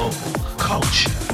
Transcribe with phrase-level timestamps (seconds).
[0.00, 0.12] global
[0.56, 1.29] culture.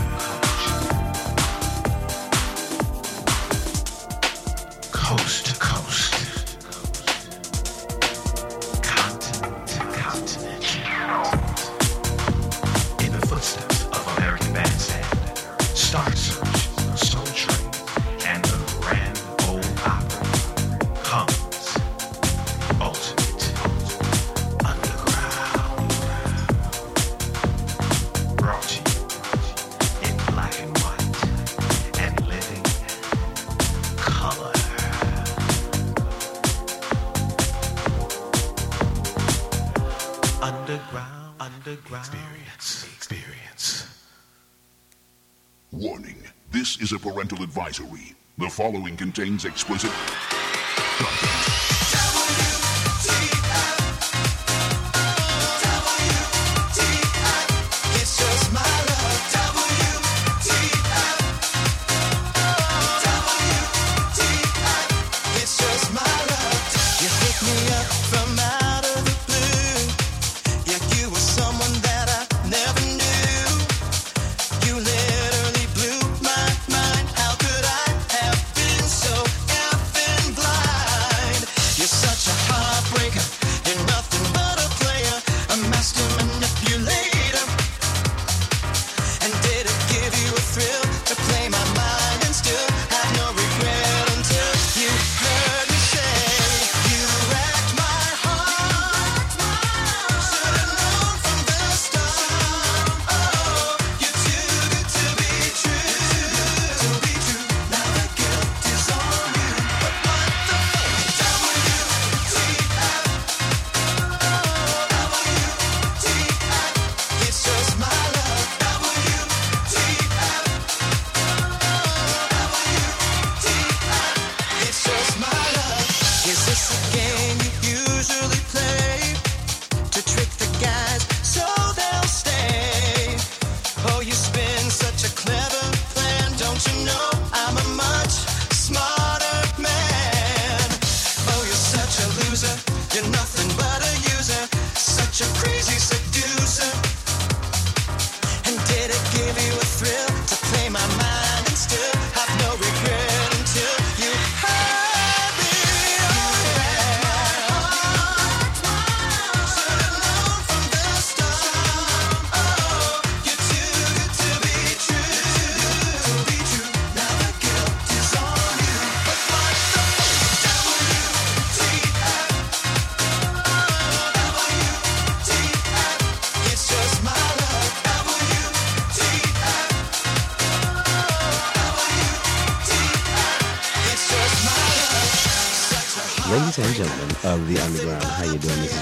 [48.57, 50.36] following contains explicit.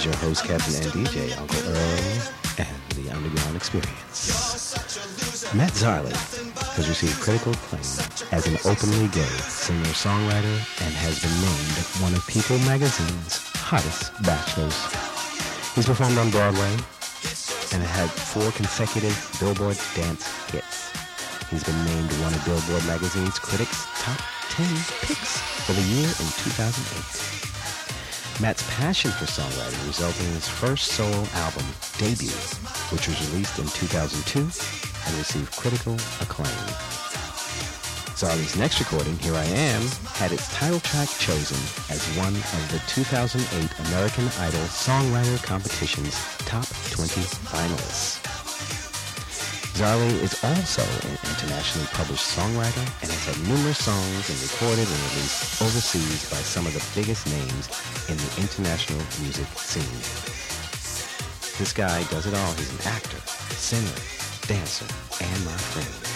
[0.05, 2.23] your host, Captain and DJ, Uncle Earl,
[2.59, 4.75] and the Underground Experience.
[5.55, 6.13] Matt Zarley
[6.77, 7.81] has received critical acclaim
[8.33, 14.77] as an openly gay singer-songwriter and has been named one of People magazine's hottest bachelors.
[15.75, 16.73] He's performed on Broadway
[17.73, 20.93] and had four consecutive Billboard dance hits.
[21.49, 24.21] He's been named one of Billboard magazine's critics' top
[24.51, 24.67] 10
[25.01, 27.44] picks for the year in 2008.
[28.41, 31.65] Matt's passion for songwriting resulted in his first solo album,
[31.99, 32.35] Debut,
[32.91, 36.49] which was released in 2002 and received critical acclaim.
[38.17, 39.83] Zarley's next recording, Here I Am,
[40.15, 41.59] had its title track chosen
[41.95, 47.21] as one of the 2008 American Idol Songwriter Competition's top 20
[47.51, 48.34] finalists.
[49.75, 55.01] Zarley is also an internationally published songwriter and has had numerous songs and recorded and
[55.11, 57.67] released overseas by some of the biggest names
[58.09, 59.99] in the international music scene.
[61.59, 62.53] This guy does it all.
[62.55, 63.19] He's an actor,
[63.59, 63.99] singer,
[64.47, 64.87] dancer,
[65.21, 66.14] and my friend.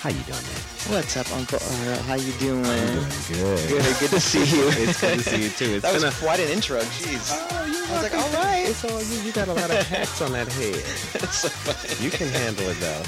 [0.00, 0.60] How you doing, man?
[0.96, 1.98] What's up, Uncle Earl?
[2.08, 2.64] How you doing?
[2.64, 3.68] I'm doing good.
[3.68, 4.64] Good, good to see you.
[4.80, 5.74] it's good to see you too.
[5.76, 6.80] It's that was been a quite an intro.
[6.80, 7.28] Jeez.
[7.36, 8.64] Oh, you I was like, all right.
[8.66, 9.20] It's all you.
[9.20, 10.74] You got a lot of hats on that head.
[11.20, 12.02] That's so funny.
[12.02, 13.02] You can handle it though.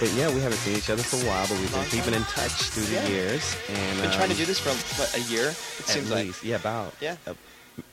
[0.00, 2.22] But yeah, we haven't seen each other for a while, but we've been keeping time.
[2.22, 3.54] in touch through the years.
[3.68, 5.48] And Been trying to um, do this for what, a year.
[5.50, 6.26] It at seems like.
[6.26, 6.42] least.
[6.44, 7.16] yeah, about Yeah.
[7.26, 7.34] uh,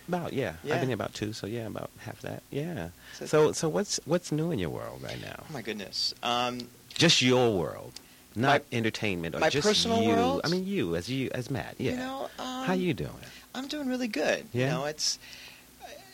[0.07, 0.53] about yeah.
[0.63, 0.75] yeah.
[0.75, 2.41] I've been here about two, so yeah, about half that.
[2.51, 2.89] Yeah.
[3.15, 5.43] So- So so what's what's new in your world right now?
[5.43, 6.13] Oh my goodness.
[6.23, 7.98] Um, Just your world,
[8.39, 10.09] not My- entertainment or my just personal you.
[10.09, 10.41] world?
[10.43, 11.75] I mean, you as you as Matt.
[11.77, 11.91] Yeah.
[11.91, 13.11] You know, um, How you doing?
[13.55, 14.45] I'm doing really good.
[14.53, 14.65] Yeah?
[14.65, 15.19] You know, it's.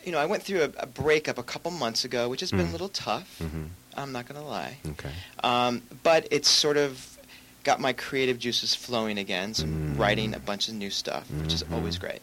[0.05, 2.67] You know, I went through a, a breakup a couple months ago, which has been
[2.67, 2.69] Mm.
[2.69, 3.39] a little tough.
[3.41, 3.63] Mm-hmm.
[3.97, 4.77] I'm not gonna lie.
[4.87, 5.09] Okay.
[5.43, 7.17] Um, but it's sort of
[7.63, 9.53] got my creative juices flowing again.
[9.55, 9.99] So I'm Mm.
[9.99, 11.73] writing a bunch of new stuff, which is Mhm.
[11.73, 12.19] always great.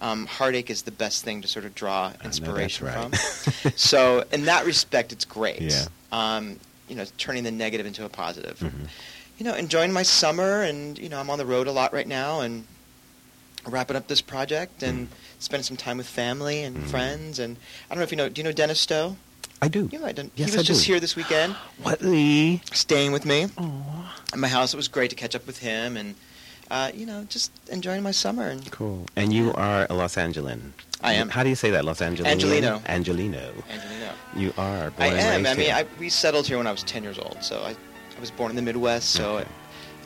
[0.00, 3.14] Um, heartache is the best thing to sort of draw I know that's inspiration right.
[3.14, 3.72] from.
[3.76, 5.60] so in that respect, it's great.
[5.60, 5.84] Yeah.
[6.12, 6.58] Um,
[6.88, 8.58] you know, turning the negative into a positive.
[8.60, 8.88] Mhm.
[9.40, 12.06] You know, enjoying my summer, and you know, I'm on the road a lot right
[12.06, 12.66] now, and
[13.66, 15.08] wrapping up this project and
[15.38, 16.90] spending some time with family and Mm.
[16.90, 17.38] friends.
[17.38, 17.56] And
[17.90, 18.28] I don't know if you know.
[18.28, 19.16] Do you know Dennis Stowe?
[19.62, 19.88] I do.
[19.90, 20.92] You know, I don't- Yes, he was I just do.
[20.92, 22.60] here this weekend, What Lee?
[22.72, 24.14] staying with me Aw.
[24.34, 24.74] at my house.
[24.74, 26.16] It was great to catch up with him, and
[26.70, 28.46] uh, you know, just enjoying my summer.
[28.46, 29.06] And Cool.
[29.16, 30.72] And you are a Los Angelan.
[31.00, 31.30] I am.
[31.30, 31.86] How do you say that?
[31.86, 32.30] Los Angeles.
[32.30, 32.82] Angelino.
[32.86, 33.52] Angelino.
[33.70, 34.12] Angelino.
[34.36, 34.90] You are.
[34.90, 35.46] Born I am.
[35.46, 35.70] I mean.
[35.72, 37.74] I, we settled here when I was 10 years old, so I,
[38.20, 39.12] I was born in the Midwest.
[39.12, 39.48] So Okay.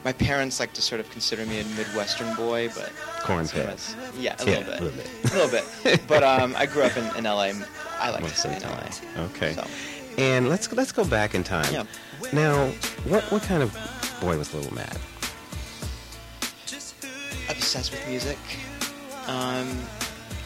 [0.04, 2.92] my parents like to sort of consider me a Midwestern boy, but
[3.24, 3.56] Corn so
[4.16, 4.80] Yeah, a Yeah, little bit.
[4.80, 5.10] a little bit.
[5.24, 5.50] a little
[5.90, 6.00] bit.
[6.06, 7.50] But um, I grew up in, in LA.
[7.98, 9.24] I like to Most stay of in LA.
[9.24, 9.54] Okay.
[9.54, 9.66] So,
[10.16, 11.72] And let's let's go back in time.
[11.74, 11.84] Yeah.
[12.32, 12.68] Now,
[13.08, 13.72] what what kind of
[14.20, 14.96] boy was Little Matt?
[17.50, 18.38] obsessed with music.
[19.26, 19.68] Um,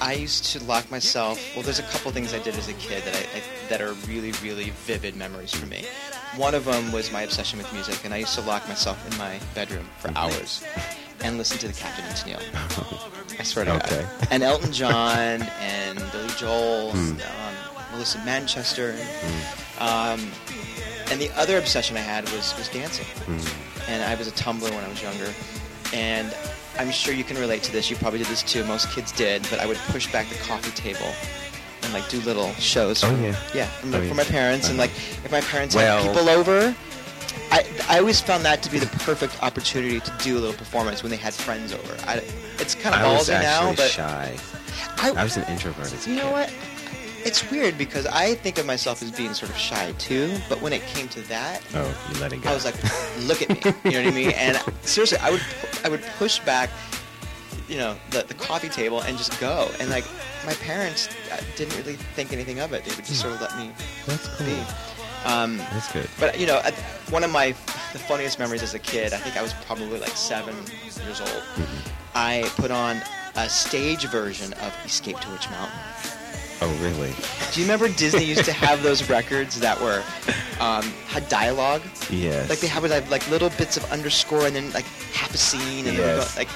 [0.00, 1.40] I used to lock myself.
[1.54, 3.92] Well, there's a couple things I did as a kid that I, I that are
[4.08, 5.84] really, really vivid memories for me.
[6.36, 9.18] One of them was my obsession with music, and I used to lock myself in
[9.18, 10.62] my bedroom for hours
[11.24, 13.40] and listen to the Captain and Tennille.
[13.40, 14.02] I swear to Okay.
[14.02, 14.28] God.
[14.30, 16.98] And Elton John and Billy Joel, Hmm.
[16.98, 20.30] and, um, Melissa Manchester, and, um,
[21.10, 23.06] and the other obsession I had was was dancing
[23.88, 25.32] and I was a tumbler when I was younger.
[25.94, 26.34] And
[26.78, 27.90] I'm sure you can relate to this.
[27.90, 28.64] You probably did this too.
[28.64, 29.46] Most kids did.
[29.50, 31.12] But I would push back the coffee table
[31.82, 33.02] and like do little shows.
[33.04, 33.36] Oh, for, yeah.
[33.54, 34.68] yeah, from, Oh, for my parents.
[34.68, 34.88] And Uh-huh.
[34.88, 36.74] like if my parents Well- had people over,
[37.50, 41.02] I I always found that to be the perfect opportunity to do a little performance
[41.02, 41.96] when they had friends over.
[42.06, 42.22] I,
[42.58, 44.36] it's kind of I was ballsy actually now, but shy.
[44.98, 46.52] I, I was an introvert you know what?
[47.28, 50.34] It's weird because I think of myself as being sort of shy too.
[50.48, 52.48] But when it came to that, Oh, you let it go.
[52.48, 52.74] I was like,
[53.28, 53.60] look at me.
[53.84, 54.30] You know what I mean?
[54.30, 55.42] And seriously, I would
[55.84, 56.70] I would push back,
[57.68, 59.70] you know, the, the coffee table and just go.
[59.78, 60.06] And like
[60.46, 62.82] my parents uh, didn't really think anything of it.
[62.84, 63.72] They would just sort of let me
[64.06, 64.46] That's cool.
[64.46, 64.58] be.
[65.26, 66.08] Um, That's good.
[66.18, 66.62] but you know,
[67.10, 67.48] one of my
[67.92, 70.54] the funniest memories as a kid, I think I was probably like seven
[71.04, 71.28] years old.
[71.30, 71.90] Mm-hmm.
[72.14, 73.02] I put on
[73.36, 75.78] a stage version of Escape to Witch Mountain.
[76.60, 77.12] Oh, really?
[77.52, 80.02] Do you remember Disney used to have those records that were
[80.60, 81.82] um, had dialogue?
[82.10, 82.50] Yes.
[82.50, 84.84] Like they had like, like little bits of underscore and then like
[85.14, 86.34] half a scene and then Yes.
[86.34, 86.48] go, like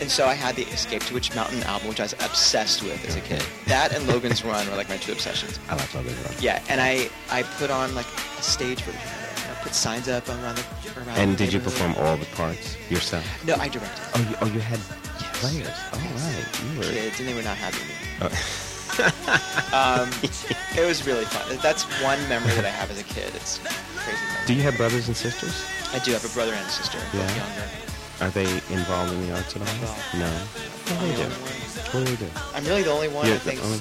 [0.00, 3.04] and so I had the Escape to Witch Mountain album which I was obsessed with
[3.06, 3.44] as a kid.
[3.66, 5.58] That and Logan's Run were like my two obsessions.
[5.68, 6.34] I like Logan Run.
[6.40, 8.06] Yeah, and I I put on like
[8.38, 9.06] a stage version of
[9.44, 9.50] it.
[9.50, 10.64] I put signs up around the
[11.00, 13.26] around And the did you perform all the parts yourself?
[13.44, 14.00] No, I directed.
[14.14, 14.78] Oh, you, oh, you had
[15.20, 15.38] Yes.
[15.38, 15.76] players.
[15.92, 16.72] Oh, right.
[16.72, 16.84] You were.
[16.94, 17.94] Kids and they were not happy with me.
[18.22, 18.66] Oh.
[19.72, 20.10] Um,
[20.76, 21.56] it was really fun.
[21.62, 23.32] That's one memory that I have as a kid.
[23.36, 23.60] It's
[23.96, 24.18] crazy.
[24.26, 24.46] Memory.
[24.48, 25.64] Do you have brothers and sisters?
[25.94, 27.36] I do have a brother and a sister, both Yeah.
[27.36, 27.64] younger.
[28.20, 30.18] Are they involved in the arts at all?
[30.18, 30.26] No.
[30.26, 31.28] I'm What do they do?
[31.30, 32.30] What do they do?
[32.52, 33.26] I'm really the only one.
[33.26, 33.62] You're I think.
[33.62, 33.80] only-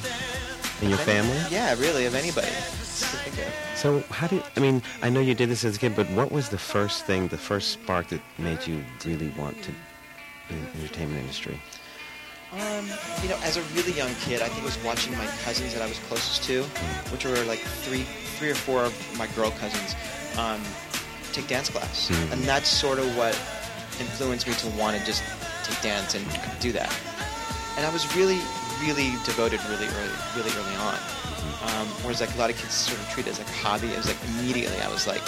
[0.83, 1.45] in your of any- family?
[1.49, 2.47] Yeah, really, of anybody.
[2.47, 3.53] to think of.
[3.75, 4.83] So how did I mean?
[5.01, 7.37] I know you did this as a kid, but what was the first thing, the
[7.37, 9.71] first spark that made you really want to
[10.49, 11.59] be in the entertainment industry?
[12.51, 12.87] Um,
[13.21, 15.83] you know, as a really young kid, I think it was watching my cousins that
[15.83, 16.63] I was closest to,
[17.11, 18.03] which were like three,
[18.37, 19.93] three or four of my girl cousins,
[20.37, 20.59] um,
[21.31, 22.31] take dance class, Mhm.
[22.33, 23.37] and that's sort of what
[23.99, 25.21] influenced me to want to just
[25.63, 26.25] take dance and
[26.59, 26.91] do that.
[27.77, 28.39] And I was really,
[28.81, 30.95] really devoted really early, really early on.
[31.61, 33.87] Um, whereas like a lot of kids sort of treat it as like a hobby.
[33.93, 35.21] It was like immediately I was like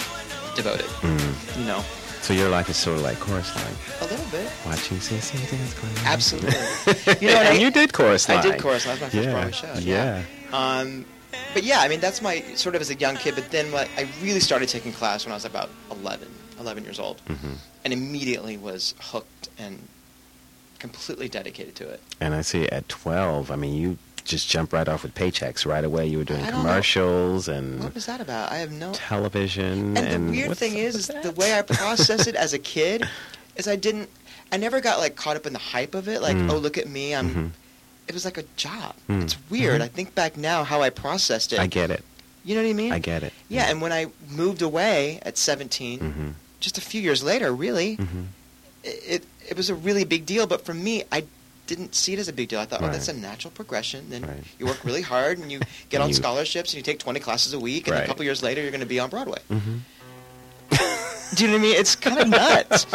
[0.56, 1.58] devoted, Mm.
[1.58, 1.84] you know.
[2.22, 3.74] So your life is sort of like chorus line.
[4.00, 4.50] A little bit.
[4.64, 6.04] watching CSA dance class.
[6.06, 6.50] Absolutely.
[7.20, 7.60] You know I and mean?
[7.62, 8.86] you did chorus I did chorus.
[8.86, 8.98] line.
[9.00, 9.90] That was my first Yeah, Broadway show.
[9.90, 10.22] yeah.
[10.52, 11.04] Um,
[11.52, 13.34] but yeah, I mean, that's my sort of as a young kid.
[13.34, 16.28] But then like, I really started taking class when I was about 11,
[16.60, 17.56] 11 years old, Mhm.
[17.84, 19.80] and immediately was hooked and
[20.78, 22.00] completely dedicated to it.
[22.20, 25.84] And I see at 12, I mean, you just jump right off with paychecks right
[25.84, 26.06] away.
[26.06, 26.58] You were doing don't know.
[26.60, 28.52] commercials and What was that about?
[28.52, 28.92] I have no.
[28.92, 29.96] television.
[29.96, 33.08] And, And, the weird thing is, is the way I processed it as a kid
[33.56, 34.08] is I didn't.
[34.50, 36.20] I never got like caught up in the hype of it.
[36.22, 36.50] Like, Mm.
[36.50, 37.30] oh, look at me, I'm.
[37.34, 37.50] Mhm.
[38.08, 38.94] It was like a job.
[39.08, 39.22] Mm.
[39.22, 39.80] It's weird.
[39.80, 39.84] Mhm.
[39.84, 41.58] I think back now how I processed it.
[41.60, 42.04] I get it.
[42.44, 42.92] You know what I mean?
[42.92, 43.32] I get it.
[43.48, 46.28] Yeah, and when I moved away at 17, hmm
[46.60, 48.24] just a few years later, really, hmm
[48.84, 50.46] it, it it was a really big deal.
[50.46, 51.24] But for me, I
[51.74, 52.60] didn't see it as a big deal.
[52.60, 52.92] I thought, oh, Right.
[52.92, 54.10] that's a natural progression.
[54.10, 54.42] Then Right.
[54.58, 57.20] you work really hard and you get And on you- scholarships and you take 20
[57.20, 58.04] classes a week, and Right.
[58.04, 59.38] a couple years later, you're going to be on Broadway.
[59.48, 59.78] hmm
[61.34, 61.76] Do you know what I mean?
[61.76, 62.86] It's kind of nuts.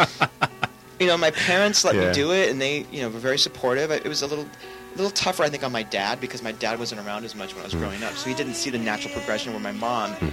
[1.00, 2.08] you know, my parents let Yeah.
[2.08, 3.90] me do it, and they, you know, were very supportive.
[3.90, 6.78] It was a little, a little tougher, I think, on my dad because my dad
[6.78, 7.80] wasn't around as much when I was Mm.
[7.80, 10.28] growing up, so he didn't see the natural progression where my mom hmm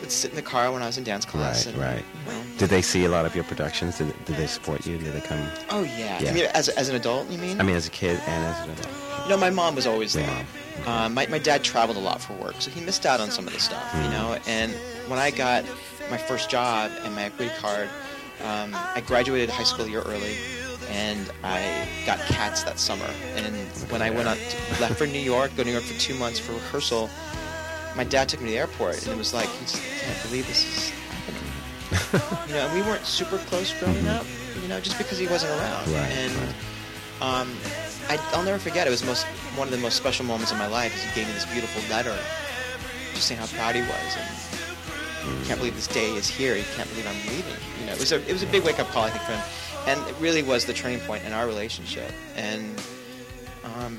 [0.00, 1.66] would sit in the car when I was in dance class.
[1.66, 2.04] Right, and, right.
[2.26, 3.98] You know, Did they see a lot of your productions?
[3.98, 4.98] Did, did they support you?
[4.98, 5.40] Did they come?
[5.70, 6.20] oh yeah.
[6.20, 6.30] Yeah.
[6.30, 7.60] I mean, as as an adult, you mean?
[7.60, 9.28] I mean, as a kid and as an adult.
[9.28, 10.34] no, my mom was always Your there.
[10.34, 10.46] mom.
[10.86, 13.46] Uh, my my dad traveled a lot for work, so he missed out on some
[13.46, 14.10] of the stuff, you Mm.
[14.10, 14.38] know.
[14.46, 14.72] And
[15.08, 15.64] when I got
[16.10, 17.88] my first job and my equity card,
[18.44, 20.36] um, I graduated high school a year early,
[20.90, 23.10] and I got cats that summer.
[23.36, 23.54] And
[23.90, 26.14] when I went on, to, left for New York, go to New York for two
[26.14, 27.10] months for rehearsal,
[27.98, 30.46] my dad took me to the airport, and it was like, he just can't believe
[30.46, 32.48] this is happening.
[32.48, 34.16] you know, and we weren't super close growing Mhm.
[34.20, 34.26] up,
[34.62, 35.84] you know, just because he wasn't around.
[35.92, 36.54] Right, and right.
[37.20, 37.56] um,
[38.08, 38.86] I, I'll never forget.
[38.86, 39.26] It was most
[39.56, 40.94] one of the most special moments of my life.
[40.96, 42.16] Is he gave me this beautiful letter,
[43.14, 44.28] just saying how proud he was, and
[45.18, 45.46] Mm.
[45.46, 46.54] can't believe this day is here.
[46.54, 47.58] He can't believe I'm leaving.
[47.80, 49.32] You know, it was a it was a big wake up call, I think, for
[49.32, 49.42] him,
[49.88, 52.12] and it really was the turning point in our relationship.
[52.36, 52.80] And
[53.64, 53.98] um,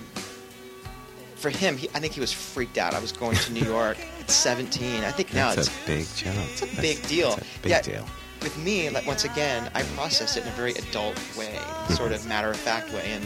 [1.40, 2.94] for him, he, I think he was freaked out.
[2.94, 5.04] I was going to New York at 17.
[5.04, 6.38] I think now That's it's a big jump.
[6.52, 7.30] it's a That's- big deal.
[7.32, 7.82] That's a big Yeah.
[7.82, 8.06] deal.
[8.42, 12.26] with me, like once again, I processed it in a very adult way, sort of
[12.26, 13.26] matter of fact way, and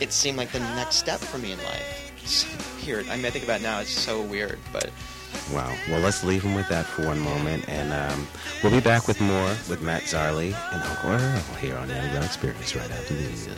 [0.00, 2.12] it seemed like the next step for me in life.
[2.22, 2.46] It's
[2.86, 3.06] weird.
[3.10, 4.90] I mean, I think about it now, it's so weird, but
[5.52, 5.74] Wow.
[5.88, 8.26] Well, let's leave him with that for one moment, and um,
[8.62, 12.24] we'll be back with more with Matt Zarley and Uncle Earl here on the Underground
[12.26, 13.48] Experience right after these.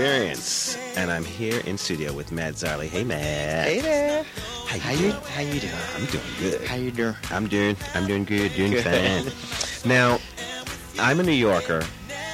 [0.00, 2.86] Experience, and I'm here in studio with Matt Zarley.
[2.86, 3.66] Hey, Matt.
[3.66, 4.24] Hey there.
[4.68, 5.22] How How you you doing?
[5.24, 5.72] how you doing?
[5.96, 6.64] I'm doing good.
[6.68, 7.14] How you doing?
[7.30, 7.76] I'm doing.
[7.94, 8.52] I'm doing good.
[8.54, 8.84] Doing Good.
[8.84, 9.88] fine.
[9.90, 10.18] Now,
[10.98, 11.82] I'm a New Yorker,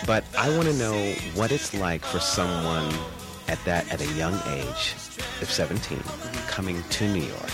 [0.08, 2.92] but I want to know what it's like for someone
[3.46, 4.94] at that at a young age
[5.40, 6.00] of 17
[6.48, 7.50] coming to New York.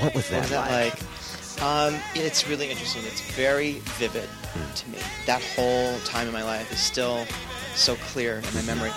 [0.00, 1.00] What was that, What was that like?
[1.00, 1.62] like?
[1.62, 3.04] Um, it's really interesting.
[3.06, 4.28] It's very vivid
[4.74, 4.98] to me.
[5.24, 7.24] That whole time in my life is still
[7.78, 8.90] so clear in my memory.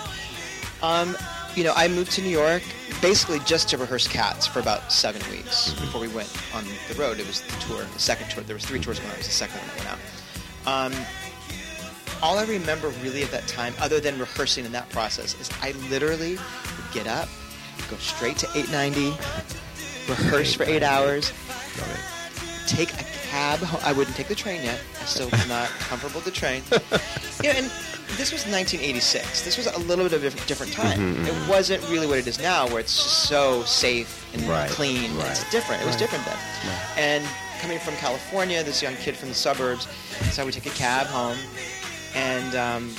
[0.82, 1.16] Um,
[1.54, 2.62] you know, I moved to New York
[3.00, 7.20] basically just to rehearse Cats for about seven weeks before we went on the road.
[7.20, 8.42] It was the tour, the second tour.
[8.42, 10.94] There was three tours when I was the second one that went out.
[10.94, 11.06] Um,
[12.22, 15.72] all I remember really at that time, other than rehearsing in that process, is I
[15.90, 17.28] literally would get up,
[17.90, 19.10] go straight to 890,
[20.08, 21.32] rehearse for eight hours.
[22.66, 23.60] Take a cab.
[23.84, 24.80] I wouldn't take the train yet.
[25.00, 26.62] I still was not comfortable with the train.
[27.42, 27.66] You know, and
[28.18, 29.42] this was 1986.
[29.42, 31.24] This was a little bit of a different time.
[31.26, 35.16] It wasn't really what it is now, where it's just so safe and Right, clean.
[35.16, 35.30] right.
[35.30, 35.82] It's different.
[35.82, 36.00] It was Right.
[36.00, 36.36] different then.
[36.96, 37.24] And
[37.60, 39.86] coming from California, this young kid from the suburbs,
[40.30, 41.38] so I would take a cab home,
[42.14, 42.94] and um,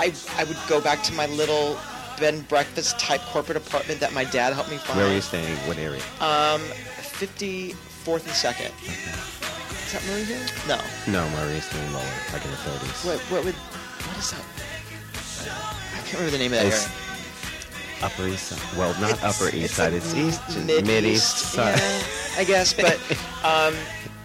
[0.00, 1.78] I I would go back to my little
[2.20, 4.98] bed and breakfast type corporate apartment that my dad helped me find.
[4.98, 5.56] Where were you staying?
[5.68, 6.02] What area?
[6.20, 6.60] Um,
[8.04, 8.72] 54th and 2nd.
[9.86, 10.46] Is that Murray Hill?
[10.68, 10.80] No.
[11.10, 13.06] No, Maria staying lower, like in the 30s.
[13.06, 14.44] What, what would, what is that?
[15.94, 16.94] I can't remember the name of that It's area.
[18.02, 18.78] Upper East Side.
[18.78, 19.92] Well, not It's- Upper East it's Side.
[19.92, 21.78] like It's East, mid- Mid East Side.
[21.78, 22.02] Yeah,
[22.40, 22.94] I guess, but
[23.44, 23.74] um,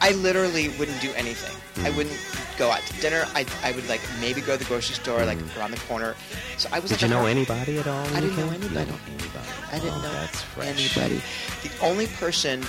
[0.02, 1.56] I literally wouldn't do anything.
[1.86, 1.96] I Mm.
[1.98, 2.20] wouldn't
[2.60, 3.26] go out to dinner.
[3.34, 6.14] I, I would like maybe go to the grocery store like around the corner.
[6.58, 6.92] So I was.
[6.92, 7.00] Mm.
[7.00, 8.06] Did like you know anybody at all?
[8.14, 8.62] I didn't know came?
[8.62, 8.76] You anybody.
[8.76, 9.50] didn't know anybody.
[9.72, 10.96] I didn't oh, know that's fresh.
[10.96, 11.22] anybody.
[11.64, 12.64] The only person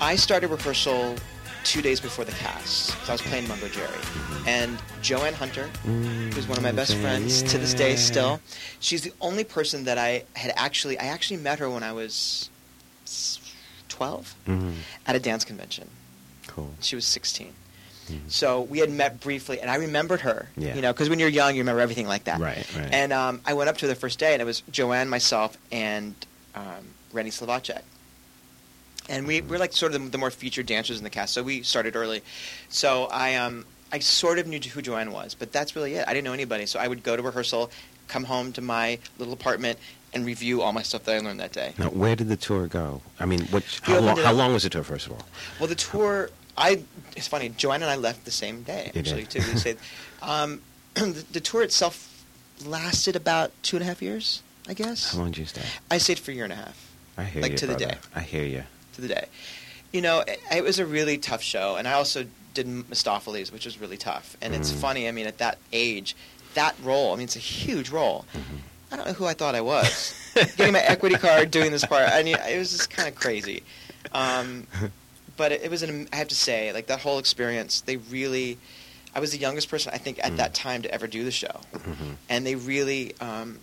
[0.00, 1.16] I started rehearsal
[1.64, 2.90] two days before the cast.
[3.04, 4.48] So I was playing Mungojerrie, Mm-hmm.
[4.48, 8.40] and Joanne Hunter, Mm, who's one of my best okay, friends to this day still.
[8.78, 12.50] She's the only person that I had actually I actually met her when I was
[13.88, 14.74] twelve Mhm.
[15.06, 15.88] at a dance convention.
[16.46, 16.70] Cool.
[16.80, 17.54] She was sixteen.
[18.08, 18.30] Mhm.
[18.30, 20.48] So we had met briefly, and I remembered her.
[20.56, 20.76] Yeah.
[20.76, 22.38] You know, because when you're young, you remember everything like that.
[22.38, 22.88] Right, right.
[22.92, 25.56] And um, I went up to her the first day, and it was Joanne, myself,
[25.72, 26.14] and
[26.54, 27.82] um, Rennie Slovacek.
[29.08, 31.42] And we we're like sort of the, the more featured dancers in the cast, so
[31.42, 32.22] we started early.
[32.68, 36.04] So I um I sort of knew who Joanne was, but that's really it.
[36.08, 37.70] I didn't know anybody, so I would go to rehearsal,
[38.08, 39.78] come home to my little apartment,
[40.12, 41.74] and review all my stuff that I learned that day.
[41.78, 43.00] Now, where did the tour go?
[43.20, 43.46] I mean,
[43.82, 45.22] how, long, how long was the tour, first of all?
[45.60, 46.82] Well, the tour, I
[47.14, 47.50] it's funny.
[47.50, 49.38] Joanne and I left the same day actually too.
[49.40, 49.78] We stayed.
[50.22, 50.62] Um,
[50.94, 52.24] the, the tour itself
[52.64, 55.12] lasted about two and a half years, I guess.
[55.12, 55.62] How long did you stay?
[55.90, 57.92] I stayed for a year and a half I hear Like you, to the brother.
[57.94, 57.98] day.
[58.14, 58.62] I hear you.
[58.96, 59.26] To the day.
[59.92, 63.66] You know, it, it was a really tough show, and I also did Mistoffelees, which
[63.66, 64.36] was really tough.
[64.40, 64.76] And it's Mm.
[64.80, 65.08] funny.
[65.08, 66.16] I mean, at that age,
[66.54, 67.12] that role.
[67.12, 68.24] I mean, it's a huge role.
[68.34, 68.56] Mm-hmm.
[68.90, 70.14] I don't know who I thought I was.
[70.56, 72.08] Getting my equity card, doing this part.
[72.08, 73.62] I mean, it was just kind of crazy.
[74.12, 74.66] Um,
[75.36, 76.08] but it, it was an.
[76.12, 78.56] I have to say, like that whole experience, they really.
[79.14, 80.36] I was the youngest person I think at Mm.
[80.38, 82.16] that time to ever do the show, Mhm.
[82.30, 83.58] and they really, um,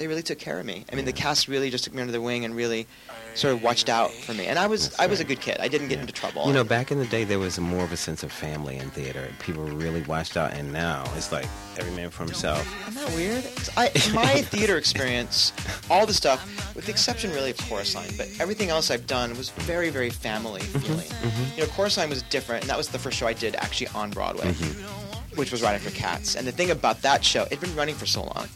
[0.00, 0.86] they really took care of me.
[0.90, 2.86] I mean, the cast really just took me under their wing and really
[3.34, 4.46] sort of watched out for me.
[4.46, 5.58] And I was, That's I was a good kid.
[5.60, 6.00] I didn't get Yeah.
[6.00, 6.46] into trouble.
[6.46, 8.88] You know, back in the day, there was more of a sense of family in
[8.90, 9.28] theater.
[9.40, 11.44] People really watched out, and now it's like
[11.78, 12.66] every man for himself.
[12.88, 13.44] Isn't that weird?
[13.76, 15.52] I, my theater experience,
[15.90, 19.36] all the stuff, with the exception really of Chorus Line, but everything else I've done
[19.36, 20.78] was very, very family mm-hmm.
[20.78, 21.06] feeling.
[21.06, 21.60] Mm-hmm.
[21.60, 23.88] You know, Chorus Line was different, and that was the first show I did actually
[23.88, 25.19] on Broadway, mm-hmm.
[25.36, 26.34] Which was right after Cats.
[26.34, 28.48] And the thing about that show, it'd been running for so long.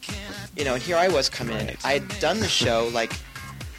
[0.57, 1.77] You know, and here I was coming in.
[1.85, 3.13] I had done the show like,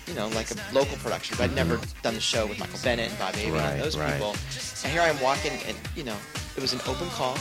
[0.08, 3.10] you know, like a local production, but I'd never done the show with Michael Bennett
[3.10, 4.14] and Bob Avian Right, and those right.
[4.14, 4.36] people.
[4.84, 6.16] And here I'm walking, and you know,
[6.56, 7.38] it was an open call.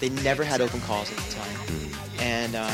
[0.00, 1.56] They never had open calls at the time.
[2.20, 2.70] And um,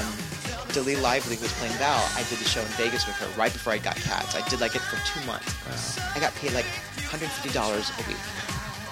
[0.73, 3.53] DeLee Lively, who was playing Val, I did the show in Vegas with her right
[3.53, 4.35] before I got Cats.
[4.35, 5.99] I did like it for two months.
[6.17, 6.65] I got paid like
[6.97, 8.17] $150 a week.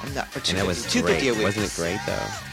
[0.02, 1.28] I'm not, or And that was 250 great.
[1.28, 1.44] a week.
[1.44, 2.49] Wasn't it great, though?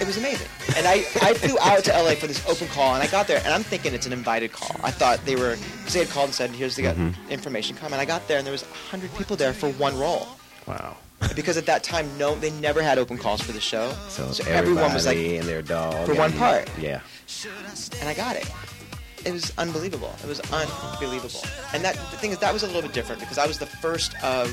[0.00, 0.46] It was amazing.
[0.76, 3.38] And I, I flew out to LA for this open call, and I got there,
[3.44, 4.76] and I'm thinking it's an invited call.
[4.84, 7.30] I thought they were, because they had called and said, here's the Mm-hmm.
[7.30, 7.92] information, come.
[7.92, 10.28] And I got there, and there was 100 people there for one role.
[10.66, 10.96] Wow.
[11.34, 13.92] Because at that time, no, they never had open calls for the show.
[14.08, 16.06] So, everyone was like, and their dog.
[16.06, 16.70] for one part.
[16.78, 17.00] Yeah.
[18.00, 18.50] and I got it.
[19.24, 20.14] It was unbelievable.
[20.22, 21.40] It was unbelievable.
[21.72, 23.66] And that the thing is, that was a little bit different because I was the
[23.66, 24.50] first of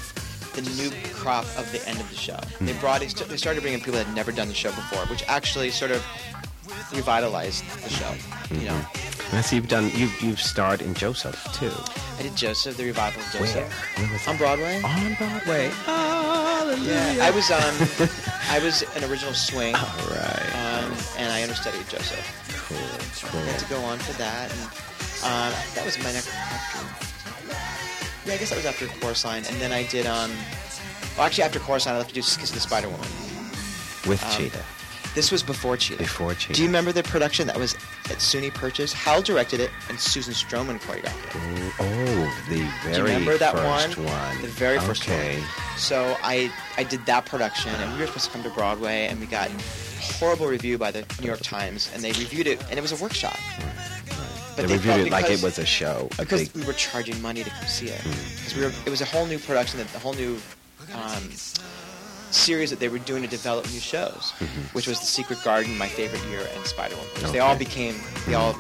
[0.53, 2.35] the new crop of the end of the show.
[2.59, 2.65] Hmm.
[2.65, 5.69] They brought, they started bringing people that had never done the show before, which actually
[5.71, 6.03] sort of
[6.93, 8.13] revitalized the show.
[8.51, 8.81] You know,
[9.29, 9.89] And I see you've done.
[9.95, 11.71] You've you've starred in Joseph too.
[12.19, 14.07] I did Joseph, the revival of Joseph, Where?
[14.07, 14.37] Where on?
[14.37, 14.81] Broadway.
[14.83, 15.71] On Broadway.
[16.85, 18.09] Yeah, I was um,
[18.49, 20.83] I was an original swing, All right.
[20.83, 22.23] um, and I understudied Joseph.
[22.67, 23.39] Cool.
[23.39, 24.61] I had to go on for that, and
[25.23, 26.29] um, that was my next.
[26.29, 27.02] After,
[28.25, 30.05] yeah, I guess that was after Chorus Line, and then I did.
[30.05, 30.31] Um,
[31.17, 33.07] well, actually, after Chorus Line, I left to do Kiss of the Spider Woman.
[34.07, 34.63] With um, Chita.
[35.15, 35.99] This was before Chita.
[35.99, 36.53] Before Chita.
[36.53, 38.93] Do you remember the production that was at SUNY Purchase?
[38.93, 41.35] Hal directed it, and Susan Stroman choreographed it.
[41.35, 44.07] Oh, oh, the very Do you remember that first one?
[44.07, 44.41] one.
[44.41, 45.39] The very first okay.
[45.39, 45.47] one.
[45.77, 49.19] So I I did that production, and we were supposed to come to Broadway, and
[49.19, 49.51] we got
[50.01, 53.01] horrible review by the New York Times, and they reviewed it, and it was a
[53.01, 53.37] workshop.
[54.55, 56.07] They, they reviewed it like it was a show.
[56.13, 58.01] A because big, we were charging money to come see it.
[58.03, 60.37] Because we were, it was a whole new production, that the whole new
[60.93, 61.29] um,
[62.31, 64.31] series that they were doing to develop new shows,
[64.73, 67.11] which was The Secret Garden, My Favorite Year, and Spider Woman.
[67.13, 67.95] Which They all became,
[68.27, 68.55] they all,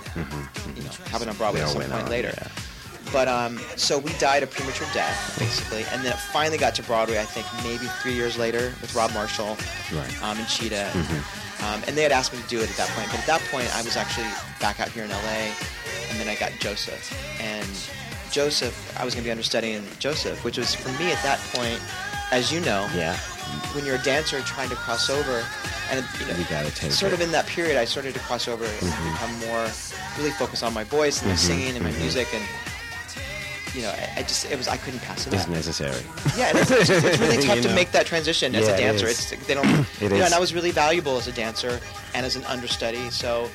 [0.75, 2.33] you know, happened on Broadway They at some point on, later.
[2.37, 2.47] yeah.
[3.11, 6.83] But um, so we died a premature death, basically, and then it finally got to
[6.83, 7.19] Broadway.
[7.19, 9.55] I think maybe three years later with Rob Marshall
[9.93, 10.23] Right.
[10.23, 10.89] um, and Chita,
[11.61, 13.09] um, and they had asked me to do it at that point.
[13.11, 14.25] But at that point, I was actually
[14.59, 15.51] back out here in LA,
[16.13, 17.09] and then I got Joseph,
[17.41, 17.67] and
[18.31, 21.81] Joseph, I was going to be understudying Joseph, which was for me at that point,
[22.31, 23.17] as you know, yeah.
[23.73, 25.43] when you're a dancer trying to cross over,
[25.91, 27.15] and you know, You sort it.
[27.15, 29.11] of in that period, I started to cross over and mm-hmm.
[29.11, 29.67] become more
[30.17, 31.47] really focused on my voice and my mm-hmm.
[31.47, 32.01] singing and my mm-hmm.
[32.01, 32.43] music, and
[33.75, 35.49] you know, I, I just it was I couldn't pass it It's up.
[35.49, 36.01] necessary.
[36.37, 37.75] Yeah, it's, it's, it's really tough to know?
[37.75, 39.07] make that transition as Yeah, a dancer.
[39.07, 39.31] is.
[39.31, 39.65] It's they don't,
[40.01, 41.79] It you know, and I was really valuable as a dancer
[42.13, 43.09] and as an understudy.
[43.09, 43.49] So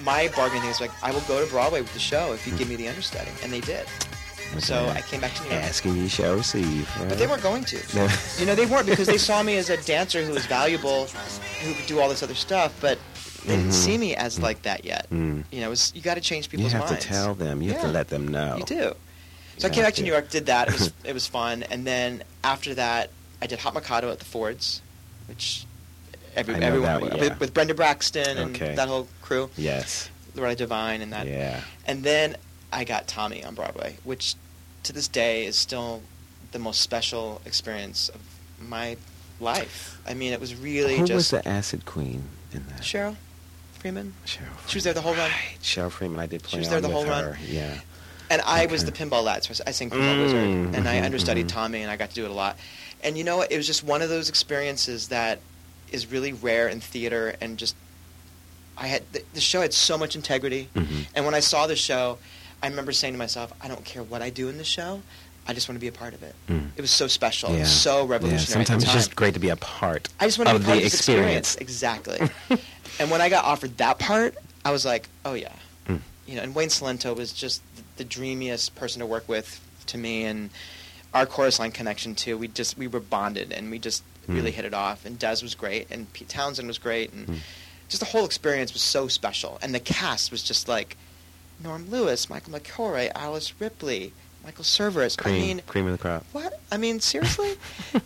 [0.00, 2.56] my bargaining thing is like, I will go to Broadway with the show if you
[2.56, 3.86] give me the understudy, and they did.
[4.58, 5.64] So I came back to New York.
[5.64, 6.88] Asking you shall receive.
[6.98, 7.08] Right?
[7.08, 7.96] But they weren't going to.
[7.96, 8.08] No.
[8.38, 11.06] You know, they weren't because they saw me as a dancer who was valuable,
[11.62, 12.98] who could do all this other stuff, but
[13.46, 15.08] they didn't see me as like that yet.
[15.10, 15.44] Mm.
[15.50, 16.74] You know, it was, you got to change people's minds.
[16.74, 17.04] You have minds.
[17.04, 17.62] to tell them.
[17.62, 18.56] You have to let them know.
[18.56, 18.94] You do.
[19.58, 20.02] So I came back to to.
[20.04, 20.68] New York, did that.
[20.68, 24.24] It was it was fun, and then after that, I did Hot Mikado at the
[24.24, 24.82] Ford's,
[25.28, 25.66] which
[26.36, 27.36] every, everyone that yeah.
[27.38, 28.74] with, Brenda Braxton and Okay.
[28.74, 30.08] that whole crew, Yes.
[30.34, 31.26] Loretta Devine and that.
[31.26, 31.60] Yeah.
[31.86, 32.36] And then
[32.72, 34.34] I got Tommy on Broadway, which
[34.84, 36.02] to this day is still
[36.52, 38.20] the most special experience of
[38.60, 38.96] my
[39.40, 40.00] life.
[40.06, 42.80] I mean, it was really Who was just the acid queen in that?
[42.80, 43.16] Cheryl
[43.78, 44.14] Freeman.
[44.26, 44.36] Cheryl.
[44.38, 44.52] Freeman.
[44.68, 45.30] She was there the whole run.
[45.30, 45.58] Right.
[45.62, 46.18] Cheryl Freeman.
[46.20, 47.24] I did play She was there the whole run.
[47.24, 47.38] her.
[47.46, 47.80] Yeah.
[48.30, 51.04] And I was the pinball lad, so I sang Pinball Mm, Wizard, and I mhm,
[51.04, 51.50] understudied mhm.
[51.50, 52.58] Tommy, and I got to do it a lot.
[53.02, 53.52] And you know what?
[53.52, 55.40] It was just one of those experiences that
[55.92, 57.76] is really rare in theater, and just
[58.76, 61.06] I had the, the show had so much integrity, Mhm.
[61.14, 62.18] and when I saw the show,
[62.62, 65.02] I remember saying to myself, I don't care what I do in the show,
[65.46, 66.34] I just want to be a part of it.
[66.48, 66.70] Mm.
[66.76, 68.10] It was so special, it was so Yeah.
[68.12, 68.64] revolutionary.
[68.64, 70.64] the Sometimes it's just great to be a part I just want to of be
[70.66, 71.56] part the of this experience.
[71.56, 72.18] Exactly.
[72.98, 75.52] and when I got offered that part, I was like, oh yeah.
[75.86, 76.00] Mm.
[76.26, 79.98] You know, and Wayne Cilento was just the, the dreamiest person to work with to
[79.98, 80.48] me, and
[81.12, 82.38] our chorus line connection too.
[82.38, 84.54] We just we were bonded, and we just really Mm.
[84.54, 85.04] hit it off.
[85.04, 87.36] And Des was great, and Pete Townshend was great, and Mm.
[87.88, 89.58] just the whole experience was so special.
[89.62, 90.96] And the cast was just like
[91.62, 94.12] Norm Lewis, Michael McCoy, Alice Ripley,
[94.44, 95.16] Michael Cerveris.
[95.16, 96.26] Cream, I mean, cream of the crop.
[96.32, 96.60] what?
[96.70, 97.56] I mean, seriously?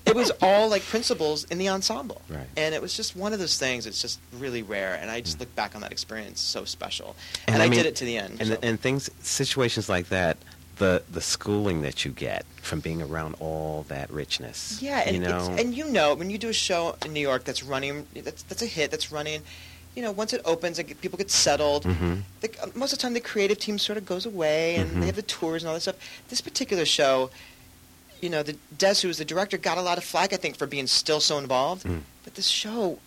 [0.06, 2.22] it was all like principals in the ensemble.
[2.28, 2.46] Right.
[2.56, 3.86] And it was just one of those things.
[3.86, 4.94] It's just really rare.
[5.00, 7.16] And I just look back on that experience so special.
[7.48, 8.36] And And, I I, mean- did it to the end.
[8.40, 8.58] And so.
[8.62, 10.36] and things, situations like that,
[10.78, 14.80] the the schooling that you get from being around all that richness.
[14.82, 17.20] yeah, and you know, it's, and you know when you do a show in New
[17.20, 19.42] York that's running, that's that's a hit, that's running.
[19.96, 21.82] You know, once it opens, like, people get settled.
[21.84, 22.22] Mhm.
[22.40, 25.00] The, most of the time, the creative team sort of goes away, and Mhm.
[25.00, 25.96] they have the tours and all this stuff.
[26.28, 27.30] This particular show,
[28.20, 30.56] you know, the Des, who was the director, got a lot of flack, I think,
[30.56, 31.84] for being still so involved.
[31.84, 32.02] Mm.
[32.22, 33.00] But this show,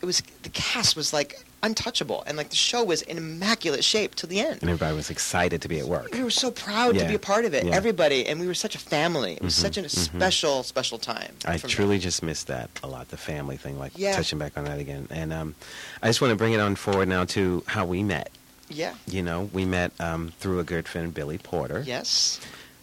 [0.00, 4.14] it was the cast was like untouchable, and like the show was in immaculate shape
[4.14, 4.58] till the end.
[4.62, 6.08] and everybody was excited to be at work.
[6.12, 7.02] We were so proud Yeah.
[7.02, 7.74] to be a part of it, Yeah.
[7.74, 9.34] everybody, and we were such a family.
[9.34, 9.90] It was Mhm, such a mhm.
[9.90, 11.34] special, special time.
[11.44, 14.16] I truly just missed that a lot, the family thing, like Yeah.
[14.16, 15.06] touching back on that again.
[15.10, 15.54] And um,
[16.02, 18.30] I just want to bring it on forward now to how we met.
[18.68, 21.84] yeah, You know, we met um, through a good friend, Billy Porter.
[21.86, 22.40] yes,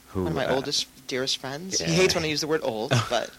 [0.09, 1.81] Who, one of my uh, oldest, dearest friends.
[1.81, 1.87] yeah.
[1.87, 3.29] He hates when I use the word old, but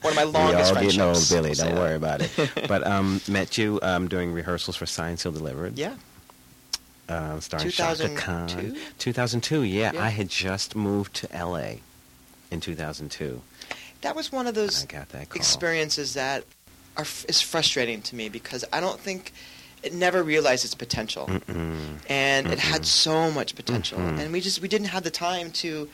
[0.00, 1.30] one of my we longest all getting old, friendships.
[1.30, 1.54] Billy.
[1.54, 2.30] don't worry about it.
[2.68, 5.76] but um, met you um, doing rehearsals for Signed Sealed Delivered.
[5.78, 5.96] Yeah,
[7.08, 8.16] uh, starring Chaka 2002?
[8.72, 8.76] Khan.
[8.98, 9.92] 2002, yeah.
[9.92, 10.02] Yeah.
[10.04, 11.74] I had just moved to LA
[12.50, 13.42] in 2002.
[14.00, 16.44] that was one of those that experiences that
[16.96, 19.32] are is frustrating to me because I don't think
[19.82, 21.96] it never realized its potential, Mm-mm.
[22.08, 24.18] and it had so much potential, Mhm.
[24.20, 25.88] and we just we didn't have the time to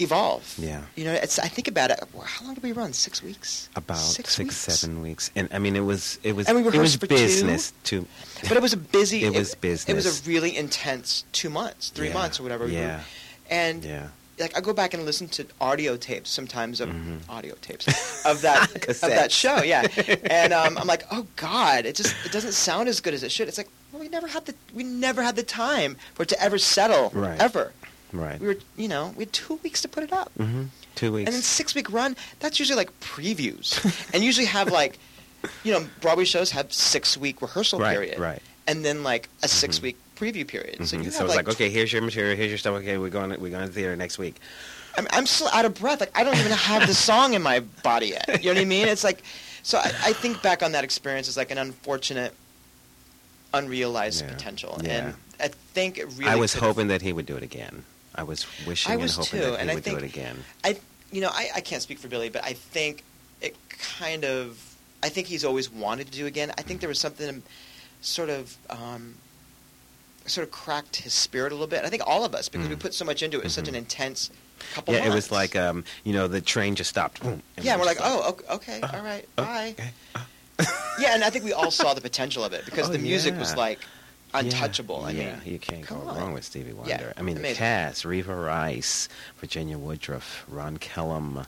[0.00, 0.54] evolve.
[0.58, 0.82] Yeah.
[0.96, 1.98] you know, it's I think about it.
[2.24, 2.92] How long did we run?
[2.92, 3.68] Six weeks.
[3.76, 4.56] About six, six, weeks?
[4.56, 7.06] seven weeks, and I mean, it was it was And we it was rehearsed for
[7.06, 7.14] two?
[7.14, 8.06] business too.
[8.48, 9.24] But it was a busy.
[9.28, 9.88] It was business.
[9.88, 12.66] It was a really intense two months, three Yeah, months, or whatever.
[12.68, 13.00] Yeah,
[13.50, 14.08] And yeah.
[14.38, 17.18] like I go back and listen to audio tapes sometimes of Mhm.
[17.28, 17.86] audio tapes
[18.24, 19.86] of that of that show, yeah.
[20.30, 23.32] And um, I'm like, oh God, it just it doesn't sound as good as it
[23.32, 23.48] should.
[23.48, 26.40] It's like well, we never had the we never had the time for it to
[26.42, 27.40] ever settle Right.
[27.40, 27.72] ever.
[28.12, 28.40] Right.
[28.40, 30.32] We were you know we had two weeks to put it up.
[30.36, 31.28] hmm Two weeks.
[31.28, 33.78] And then six week run, that's usually like previews.
[34.14, 34.98] and usually have like,
[35.62, 37.92] you know, Broadway shows have six week rehearsal right.
[37.92, 38.18] period.
[38.18, 38.42] Right.
[38.66, 40.84] And then like a six week preview period.
[40.88, 41.04] So Mhm.
[41.04, 42.74] you So, have it's like, like, okay, here's your material, here's your stuff.
[42.78, 44.36] Okay, we're going, we're going to the theater next week.
[44.96, 46.00] I'm, I'm still out of breath.
[46.00, 48.42] Like I don't even have the song in my body yet.
[48.42, 48.88] You know what I mean?
[48.88, 49.22] It's like,
[49.62, 52.34] so I, I think back on that experience as like an unfortunate,
[53.54, 54.32] unrealized Yeah.
[54.32, 54.80] potential.
[54.82, 54.90] Yeah.
[54.90, 56.26] And I think it really.
[56.30, 57.84] I was hoping that he would do it again.
[58.18, 60.02] I was wishing I and was hoping too, that he and I would do think-
[60.02, 60.44] it again.
[60.64, 60.76] I,
[61.12, 63.04] you know, I, I can't speak for Billy, but I think
[63.40, 63.56] it
[63.98, 66.52] kind of, I think he's always wanted to do again.
[66.58, 67.42] I think there was something
[68.00, 69.14] sort of, um,
[70.26, 71.84] sort of cracked his spirit a little bit.
[71.84, 72.80] I think all of us, because we Mm.
[72.80, 73.40] put so much into it.
[73.40, 74.30] It was such an intense
[74.74, 77.22] couple Yeah, it was like, um, you know, the train just stopped.
[77.22, 79.74] Boom, yeah, we we're like, oh, okay, okay, all right, bye.
[79.78, 79.90] Okay.
[80.98, 83.38] Yeah, and I think we all saw the potential of it because Oh, the music
[83.38, 83.56] was yeah.
[84.34, 85.04] Like Yeah, untouchable.
[85.04, 86.16] I yeah, mean, you can't go on.
[86.16, 86.90] wrong with Stevie Wonder.
[86.90, 87.56] Yeah, I mean, the amazing.
[87.56, 91.46] cast: Reva Rice, Virginia Woodruff, Ron Kellum,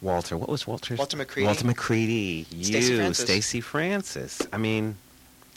[0.00, 0.36] Walter.
[0.36, 0.98] What was Walter's?
[0.98, 1.46] Walter McCready.
[1.46, 2.46] Walter McCready.
[2.50, 3.56] You, Francis.
[3.64, 4.42] Francis.
[4.52, 4.96] I mean,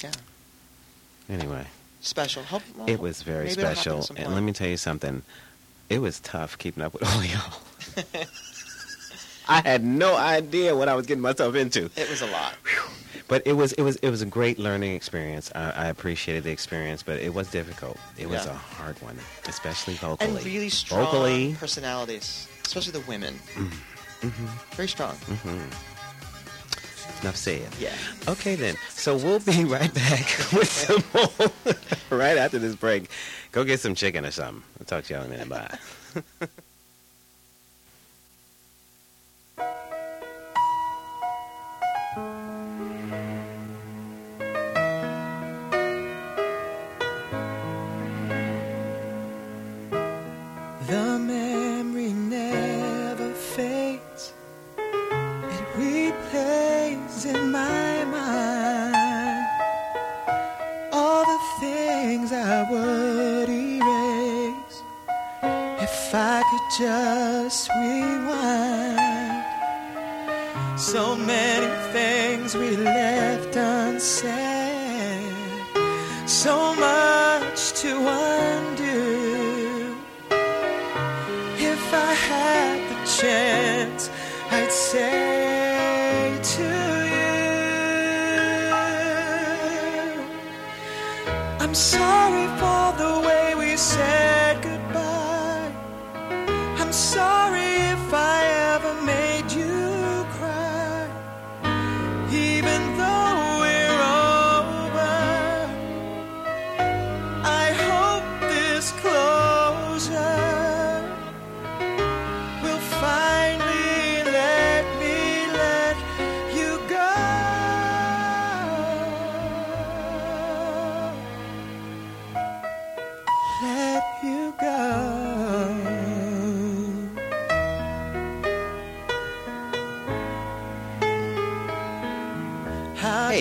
[0.04, 0.12] yeah,
[1.30, 1.66] anyway,
[2.02, 2.44] special.
[2.44, 4.06] Hope, well, it was very special.
[4.16, 5.22] And let me tell you something.
[5.90, 7.62] It was tough keeping up with all y'all.
[9.48, 11.92] I had no idea what I was getting myself into.
[11.96, 12.56] It was a lot.
[13.28, 15.52] But it was it was it was a great learning experience.
[15.56, 17.98] I, I appreciated the experience, but it was difficult.
[18.18, 18.52] It was Yeah.
[18.52, 20.28] a hard one, especially vocally.
[20.28, 21.56] And really strong Vocally.
[21.60, 23.34] personalities, especially the women.
[23.56, 24.76] Mm-hmm.
[24.76, 25.16] Very strong.
[27.22, 27.68] Enough said.
[27.80, 27.94] Yeah.
[28.28, 28.76] Okay then.
[28.90, 31.74] So we'll be right back with some more
[32.20, 33.10] right after this break.
[33.52, 34.62] Go get some chicken or something.
[34.80, 35.50] I'll talk to y'all in a minute.
[35.50, 36.48] Bye.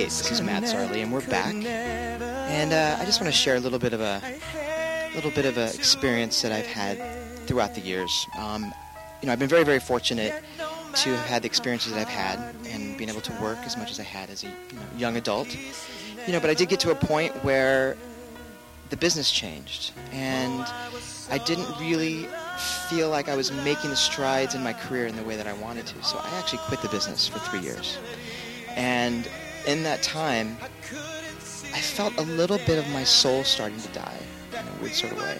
[0.04, 1.54] This is Matt Zarley, and we're back.
[1.54, 4.20] And uh, I just want to share a little bit of a
[5.14, 6.98] little bit of an experience that I've had
[7.46, 8.26] throughout the years.
[8.38, 8.74] Um,
[9.22, 12.38] you know, I've been very, very fortunate to have had the experiences that I've had
[12.66, 15.16] and being able to work as much as I had as a you know, young
[15.16, 15.56] adult.
[16.26, 17.96] You know, but I did get to a point where
[18.90, 20.66] the business changed, and
[21.30, 22.28] I didn't really
[22.90, 25.54] feel like I was making the strides in my career in the way that I
[25.54, 26.04] wanted to.
[26.04, 27.96] So I actually quit the business for three years.
[28.76, 29.26] And
[29.66, 30.56] in that time,
[31.72, 34.18] I felt a little bit of my soul starting to die
[34.52, 35.38] in a weird sort of way.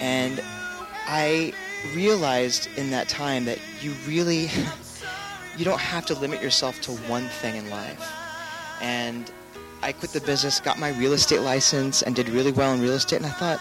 [0.00, 0.42] And
[1.06, 1.52] I
[1.94, 4.50] realized in that time that you really
[5.56, 8.12] you don't have to limit yourself to one thing in life.
[8.80, 9.30] And
[9.82, 12.92] I quit the business, got my real estate license, and did really well in real
[12.92, 13.16] estate.
[13.16, 13.58] And I thought,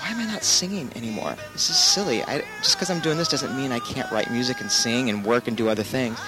[0.00, 1.34] why am I not singing anymore?
[1.52, 2.22] This is silly.
[2.24, 5.24] I, just because I'm doing this doesn't mean I can't write music and sing and
[5.24, 6.18] work and do other things.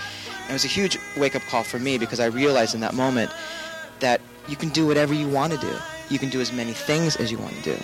[0.49, 3.31] It was a huge wake-up call for me because I realized in that moment
[4.01, 5.75] that you can do whatever you want to do.
[6.09, 7.77] You can do as many things as you want to do.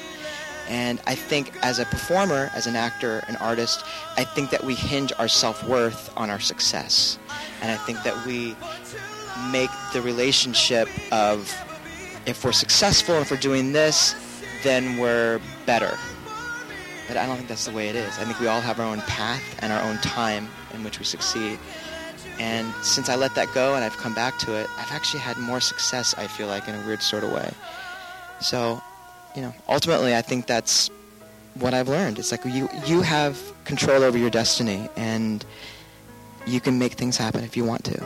[0.66, 3.84] And I think as a performer, as an actor, an artist,
[4.16, 7.18] I think that we hinge our self-worth on our success.
[7.60, 8.56] And I think that we
[9.52, 11.52] make the relationship of
[12.24, 14.14] if we're successful, if we're doing this,
[14.62, 15.98] then we're better.
[17.08, 18.18] but I don't think that's the way it is.
[18.18, 21.04] I think we all have our own path and our own time in which we
[21.04, 21.58] succeed.
[22.38, 25.36] And since I let that go and I've come back to it, I've actually had
[25.36, 27.50] more success, I feel like, in a weird sort of way.
[28.40, 28.82] So,
[29.34, 30.90] you know, ultimately, I think that's
[31.54, 32.18] what I've learned.
[32.18, 35.44] It's like you, you have control over your destiny, and
[36.46, 38.04] you can make things happen if you want to.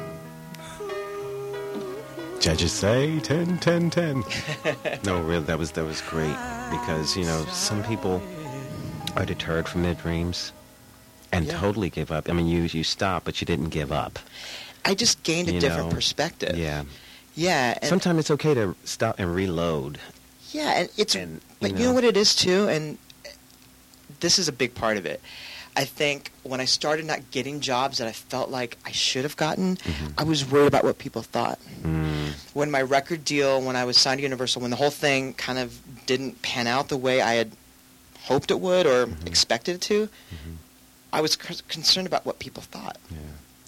[2.41, 4.25] Judges say 10, 10, 10.
[5.05, 6.37] no, really, that was that was great
[6.71, 8.23] because you know some people
[9.17, 10.53] are deterred from their dreams
[11.33, 11.59] and Yeah.
[11.61, 12.29] totally give up.
[12.29, 14.19] I mean, you you stop, but you didn't give up.
[14.85, 16.57] I just gained a You different know, perspective.
[16.57, 16.85] Yeah.
[17.35, 17.79] Yeah.
[17.81, 19.99] And, Sometimes it's okay to stop and reload.
[20.53, 22.97] Yeah, and it's And, but you you know know- what it is too, and
[24.21, 25.21] this is a big part of it.
[25.77, 29.37] I think when I started not getting jobs that I felt like I should have
[29.37, 30.13] gotten, Mhm.
[30.19, 31.59] I was worried about what people thought.
[31.83, 35.35] Mm, When my record deal, when I was signed to Universal, when the whole thing
[35.35, 37.53] kind of didn't pan out the way I had
[38.25, 39.27] hoped it would or Mhm.
[39.27, 40.57] expected it to, mhm.
[41.13, 42.97] I was c- concerned about what people thought.
[43.11, 43.17] Yeah.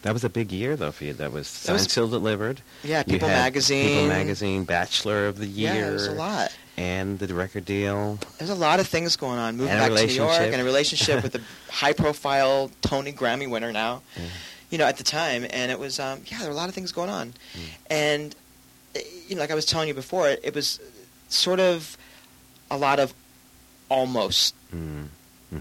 [0.02, 1.12] That was a big year though for you.
[1.14, 2.60] That was That was- Sealed, Delivered.
[2.82, 3.86] Yeah, People Magazine.
[3.88, 5.74] People Magazine, Bachelor of the Year.
[5.74, 6.52] Yeah, it was a lot.
[6.76, 8.18] And the record deal.
[8.38, 9.58] There's a lot of things going on.
[9.58, 14.00] Moving back to New York and a relationship with a high-profile Tony Grammy winner now.
[14.16, 14.22] Yeah.
[14.70, 16.74] You know, at the time, and it was um, yeah, there were a lot of
[16.74, 17.60] things going on, Mm.
[17.90, 18.34] and
[18.94, 20.78] eh, you know, like I was telling you before, it, it was
[21.28, 21.98] sort of
[22.70, 23.12] a lot of
[23.88, 25.08] almost Mm.
[25.52, 25.58] hmm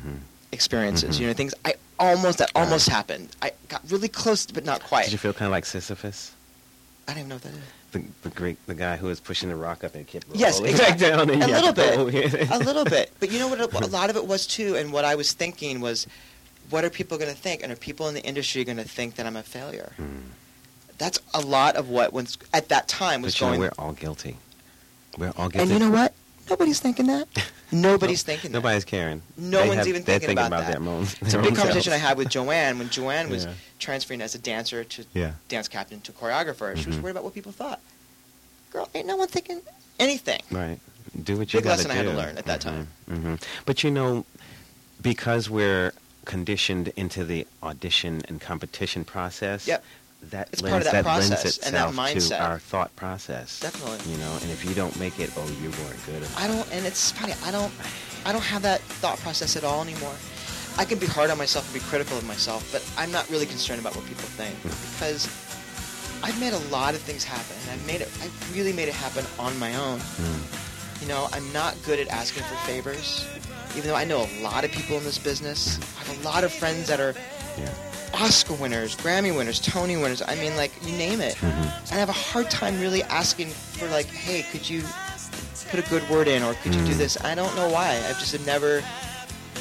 [0.52, 1.18] experiences.
[1.18, 1.22] Mhm.
[1.22, 2.64] You know, things I almost that Right.
[2.64, 3.30] almost happened.
[3.42, 5.04] I got really close, but not quite.
[5.06, 6.32] Did you feel kind of like Sisyphus?
[7.08, 7.60] I don't even know what that is.
[7.92, 10.74] The, the great the guy who was pushing the rock up and kept Yes, rolling
[10.74, 11.08] exactly.
[11.08, 13.12] back down and a little bit, a little bit.
[13.20, 13.60] But you know what?
[13.60, 16.06] A lot of it was too, and what I was thinking was,
[16.70, 19.16] what are people going to think, and are people in the industry going to think
[19.16, 19.94] that I'm a failure?
[20.00, 20.22] Mm.
[21.00, 23.60] That's a lot of what was at that time was But you know, going.
[23.62, 24.38] we're all guilty.
[25.18, 25.60] We're all guilty.
[25.60, 26.14] and you know what?
[26.50, 27.28] Nobody's thinking that.
[27.72, 28.58] Nobody's thinking that.
[28.58, 29.22] Nobody's caring.
[29.38, 30.80] No They one's have- even they're thinking about that.
[30.80, 31.04] their own.
[31.22, 33.54] It's a big conversation I had with Joanne when Joanne was Yeah.
[33.80, 35.32] transferring as a dancer to Yeah.
[35.48, 36.76] dance captain to choreographer.
[36.78, 37.02] She was Mhm.
[37.02, 37.80] worried about what people thought.
[38.72, 39.62] Girl, ain't no one thinking
[40.00, 40.42] anything.
[40.52, 40.80] Right.
[41.24, 42.88] Do what you Big gotta lesson I had to learn at that time.
[43.08, 43.36] hmm
[43.66, 44.26] But you know,
[45.02, 45.94] because we're
[46.26, 49.68] conditioned into the audition and competition process.
[49.68, 49.84] Yep.
[50.22, 52.38] That It's lends, part of that lends process and that itself mindset.
[52.38, 53.60] to our thought process.
[53.62, 54.12] Definitely.
[54.12, 56.28] You know, and if you don't make it, oh, you weren't good.
[56.38, 57.34] I don't, and it's funny.
[57.46, 57.72] I don't,
[58.26, 60.14] I don't have that thought process at all anymore.
[60.78, 63.46] I can be hard on myself and be critical of myself, but I'm not really
[63.46, 65.26] concerned about what people think because
[66.22, 68.10] I've made a lot of things happen, and I've made it.
[68.22, 70.00] I've really made it happen on my own.
[70.00, 71.02] Mm.
[71.02, 73.26] You know, I'm not good at asking for favors,
[73.78, 75.80] even though I know a lot of people in this business.
[75.98, 77.16] I have a lot of friends that are
[77.58, 77.74] Yeah.
[78.14, 80.22] Oscar winners, Grammy winners, Tony winners.
[80.22, 81.36] I mean, like you name it.
[81.36, 81.74] Mhm.
[81.84, 84.84] And I have a hard time really asking for like, hey, could you
[85.70, 86.98] put a good word in, or could you do Mm.
[86.98, 87.18] this?
[87.22, 87.96] I don't know why.
[88.10, 88.84] I've just never,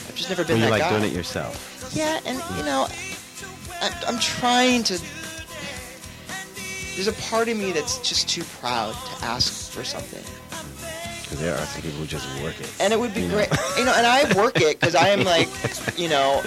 [0.08, 0.98] I've just never been Well, you that like guy.
[0.98, 1.90] doing it yourself.
[1.92, 2.88] Yeah, and you know,
[3.82, 4.98] I'm, I'm trying to.
[6.94, 10.24] There's a part of me that's just too proud to ask for something.
[11.28, 12.72] Because there are some people who just work it.
[12.80, 13.34] And it would be You know?
[13.34, 13.92] great, you know.
[13.94, 15.48] And I work it because I am like,
[15.98, 16.42] you know,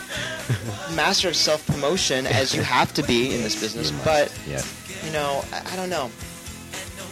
[0.96, 3.92] master of self promotion, as you have to be in this business.
[3.92, 3.98] You.
[4.04, 4.66] But Yes.
[5.06, 6.10] you know, I, I don't know.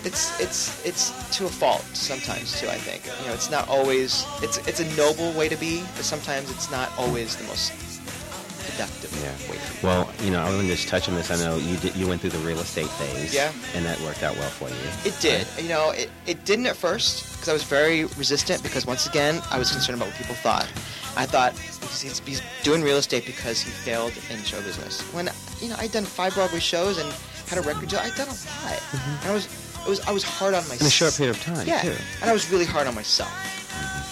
[0.03, 2.67] It's it's it's to a fault sometimes too.
[2.69, 6.05] I think you know it's not always it's it's a noble way to be, but
[6.05, 7.71] sometimes it's not always the most
[8.71, 9.51] productive Yeah.
[9.51, 9.59] way.
[9.83, 11.31] Well, you know, I want to just touch on this.
[11.31, 13.33] I know you did, you went through the real estate phase.
[13.33, 13.51] Yeah.
[13.75, 14.75] And that worked out well for you.
[15.05, 15.47] It did.
[15.61, 19.41] You know, it, it didn't at first because I was very resistant because once again
[19.51, 20.67] I was concerned about what people thought.
[21.17, 25.01] I thought he's, he's, doing real estate because he failed in show business.
[25.13, 27.11] When you know I'd done five Broadway shows and
[27.47, 28.83] had a record deal, I'd done a lot.
[29.21, 29.45] And I was
[29.85, 31.95] it was I was hard on myself In a short period of time, Yeah, too.
[32.21, 33.31] and I was really hard on myself.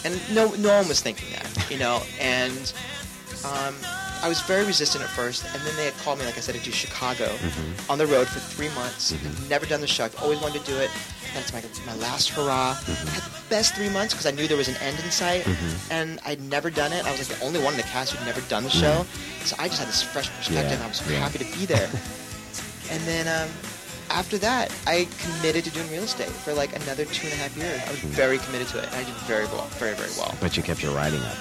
[0.06, 2.02] And no no one was thinking that, you know.
[2.20, 2.74] And
[3.46, 3.76] um,
[4.24, 6.56] I was very resistant at first, and then they had called me, like I said,
[6.56, 7.90] to do Chicago Mhm.
[7.90, 9.12] on the road for three months.
[9.14, 9.26] Mhm.
[9.28, 10.06] I've never done the show.
[10.06, 10.90] I've always wanted to do it.
[11.36, 12.76] And it's my, my last hurrah.
[12.76, 13.08] Mhm.
[13.08, 15.44] I had the best three months because I knew there was an end in sight,
[15.46, 15.74] Mhm.
[15.92, 17.06] and I'd never done it.
[17.06, 19.06] I was like the only one in the cast who'd never done the show,
[19.46, 21.20] so I just had this fresh perspective, Yeah, and I was yeah.
[21.20, 21.90] happy to be there.
[22.92, 23.50] and then um,
[24.10, 27.56] after that, I committed to doing real estate for like another two and a half
[27.58, 27.82] years.
[27.88, 28.16] I was Mhm.
[28.16, 30.34] very committed to it, and I did very well, very very well.
[30.40, 31.38] But you kept your writing up.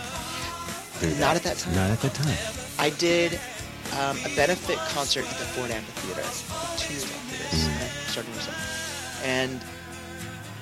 [1.03, 1.37] Not that.
[1.37, 1.75] at that time.
[1.75, 2.37] Not at that time.
[2.79, 3.35] I did
[3.99, 6.23] um, a benefit concert at the Ford Amphitheater
[6.79, 7.67] two years after this.
[7.67, 9.29] And I started something.
[9.29, 9.61] And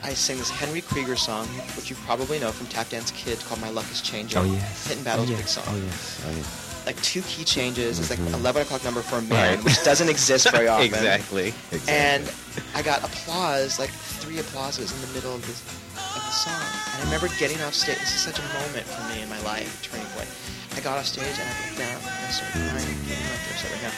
[0.03, 1.47] I sang this Henry Krieger song,
[1.77, 4.87] which you probably know from Tap Dance Kids, called "My Luck Is Changing." Oh yes.
[4.87, 5.65] Hidden Battles oh, big song.
[5.69, 6.23] Oh yes.
[6.27, 6.83] Oh yes.
[6.87, 7.99] Like two key changes.
[7.99, 8.35] It's like Mhm.
[8.35, 9.65] 11 o'clock number for a man, Right.
[9.65, 10.85] which doesn't exist very often.
[10.87, 11.55] exactly.
[11.73, 11.95] Exactly.
[11.95, 12.31] And
[12.75, 13.89] I got applause, like
[14.21, 15.53] three applauses in the middle of the,
[15.97, 16.61] of the song.
[16.93, 17.97] And I remember getting off stage.
[17.99, 20.29] This is such a moment for me in my life, turning point.
[20.77, 22.89] I got off stage and I looked down and I started crying.
[22.89, 23.95] I'm not gonna say right now.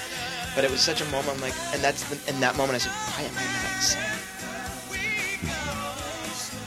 [0.54, 1.36] But it was such a moment.
[1.36, 5.16] I'm like, and that's the, in that moment I said, why am I not singing?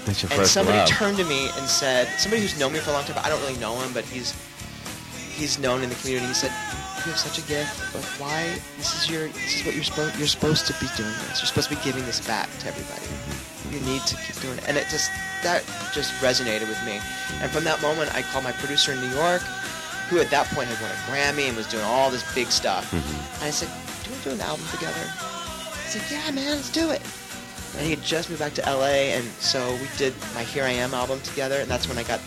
[0.05, 0.87] That's your And first somebody love.
[0.89, 3.29] turned to me and said, somebody who's known me for a long time, but I
[3.29, 4.33] don't really know him, but he's
[5.37, 6.27] he's known in the community.
[6.27, 6.51] He said,
[7.05, 8.57] "You have such a gift, but why?
[8.77, 11.39] This is your this is what you're supposed you're supposed to be doing this.
[11.41, 13.05] You're supposed to be giving this back to everybody.
[13.71, 15.09] You need to keep doing it." And it just
[15.43, 16.99] that just resonated with me.
[17.41, 19.41] And from that moment, I called my producer in New York,
[20.09, 22.91] who at that point had won a Grammy and was doing all this big stuff.
[22.93, 23.03] And
[23.43, 23.69] I said,
[24.03, 24.99] "Do we do an album together?"
[25.85, 27.01] He said, "Yeah, man, let's do it."
[27.77, 30.71] And he had just moved back to LA, and so we did my Here I
[30.71, 32.19] Am album together, and that's when I got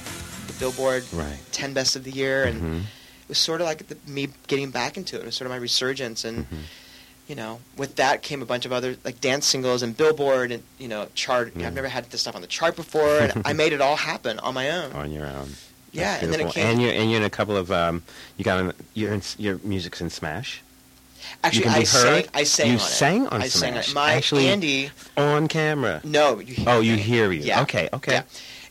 [0.47, 1.37] the Billboard Right.
[1.53, 2.81] 10 Best of the Year, and Mhm.
[2.83, 5.21] it was sort of like the, me getting back into it.
[5.23, 6.59] It was sort of my resurgence, and Mhm.
[7.27, 10.63] you know, with that came a bunch of other like dance singles and Billboard and
[10.79, 11.53] you know chart.
[11.57, 14.39] I've never had this stuff on the chart before, and I made it all happen
[14.39, 14.93] on my own.
[14.93, 15.57] on your own.
[15.93, 16.67] Yeah, and then it came.
[16.67, 18.03] And you're and you're in a couple of um.
[18.37, 20.63] You got you're in, your music's in Smash.
[21.45, 22.25] Actually, I sang.
[22.35, 22.83] I sang You on it.
[22.83, 23.83] sang on I sang on.
[23.83, 23.95] Smash?
[23.95, 24.91] My Actually- Andy.
[25.17, 26.01] on camera.
[26.05, 27.03] No, you hear Oh, you me.
[27.03, 27.43] hear you.
[27.43, 27.63] Yeah.
[27.63, 28.13] Okay, okay.
[28.13, 28.23] Yeah.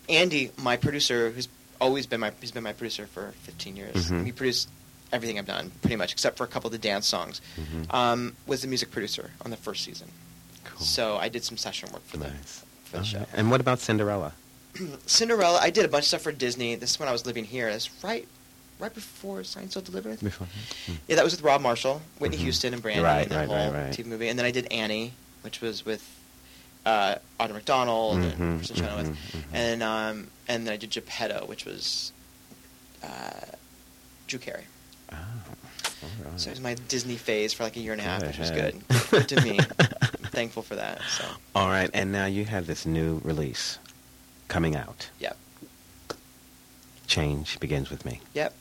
[0.09, 1.47] Andy, my producer, who's
[1.79, 3.95] always been my he's been my producer for 15 years.
[4.09, 4.25] Mhm.
[4.25, 4.67] He produced
[5.13, 7.39] everything I've done, pretty much, except for a couple of the dance songs.
[7.59, 7.93] Mhm.
[7.93, 10.07] Um, was the music producer on the first season.
[10.63, 10.85] Cool.
[10.85, 12.31] So I did some session work for the
[12.85, 13.25] for the show.
[13.33, 14.33] And what about Cinderella?
[15.05, 16.75] Cinderella, I did a bunch of stuff for Disney.
[16.75, 17.69] This is when I was living here.
[17.71, 18.27] That's right,
[18.79, 20.19] right before Signed Sealed Delivered.
[20.21, 20.47] Before.
[20.87, 20.95] Mm.
[21.07, 22.41] Yeah, that was with Rob Marshall, Whitney Mhm.
[22.41, 23.03] Houston, and Brandy.
[23.03, 23.91] Right, and right, right, whole right.
[23.93, 24.29] TV movie.
[24.29, 26.07] And then I did Annie, which was with
[26.85, 29.07] uh, Audra McDonald Mhm, and Kristin mhm, Chenoweth.
[29.07, 29.43] mhm.
[29.53, 32.11] And um, and then I did Geppetto, which was
[33.03, 33.07] uh,
[34.27, 34.63] Drew Carey.
[35.11, 36.39] Oh, all right.
[36.39, 38.49] So it was my Disney phase for like a year and a half, which was
[38.49, 38.81] good.
[39.11, 39.59] Good to me.
[39.59, 39.87] I'm
[40.31, 41.01] thankful for that.
[41.17, 43.77] So All right, and now you have this new release
[44.51, 45.09] coming out.
[45.19, 45.37] Yep.
[47.07, 48.19] Change begins with me.
[48.33, 48.53] Yep.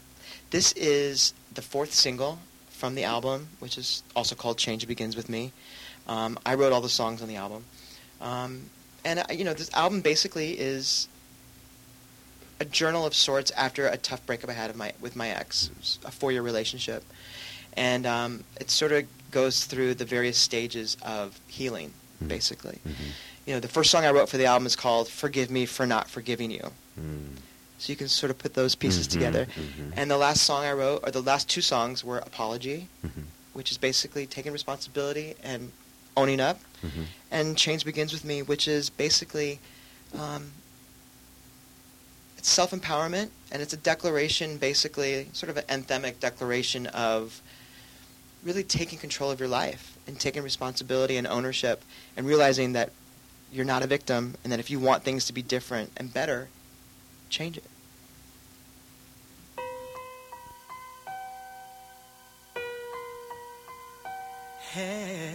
[0.51, 2.39] This is the fourth single
[2.71, 5.53] from the album, which is also called Change Begins With Me.
[6.07, 7.65] Um, I wrote all the songs on the album.
[8.21, 8.71] Um,
[9.05, 11.09] and, uh, you know, this album basically is
[12.61, 15.71] a journal of sorts after a tough breakup I had of my, with my ex.
[15.73, 17.03] It was a four year relationship.
[17.77, 22.29] And um, it sort of goes through the various stages of healing, Mhm.
[22.29, 22.79] basically.
[22.87, 22.95] Mhm.
[23.51, 25.85] You know, the first song I wrote for the album is called Forgive Me for
[25.85, 26.71] Not Forgiving You.
[26.97, 27.35] Mm.
[27.79, 29.47] So you can sort of put those pieces Mhm, together.
[29.57, 29.93] mhm.
[29.97, 33.25] And the last song I wrote, or the last two songs, were Apology, Mhm.
[33.53, 35.73] which is basically taking responsibility and
[36.17, 37.07] owning up, Mhm.
[37.33, 39.59] and Change Begins With Me, which is basically
[40.17, 40.53] um,
[42.39, 47.43] it's self empowerment, and it's a declaration, basically, sort of an anthemic declaration of
[48.45, 51.83] really taking control of your life and taking responsibility and ownership,
[52.17, 52.91] and realizing that
[53.53, 56.49] you're not a victim, and that if you want things to be different and better,
[57.29, 57.65] change it.
[64.73, 65.35] Hey.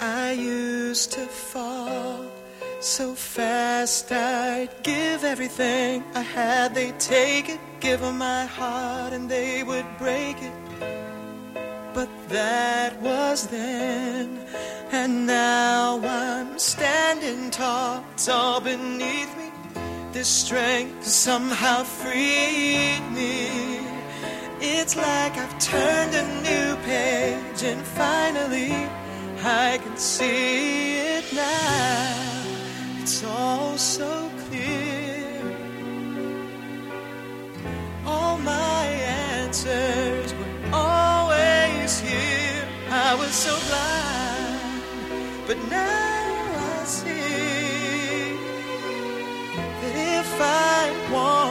[0.00, 1.81] I used to fall
[2.82, 6.74] so fast I'd give everything I had.
[6.74, 10.52] They'd take it, give them my heart, and they would break it.
[11.94, 14.40] But that was then,
[14.90, 18.04] and now I'm standing tall.
[18.14, 19.50] It's all beneath me.
[20.12, 23.78] This strength somehow freed me.
[24.60, 28.72] It's like I've turned a new page, and finally
[29.44, 32.21] I can see it now.
[33.22, 35.54] It's all so clear.
[38.04, 38.86] All my
[39.38, 42.66] answers were always here.
[42.90, 44.82] I was so blind,
[45.46, 48.34] but now I see
[49.80, 51.41] that if I want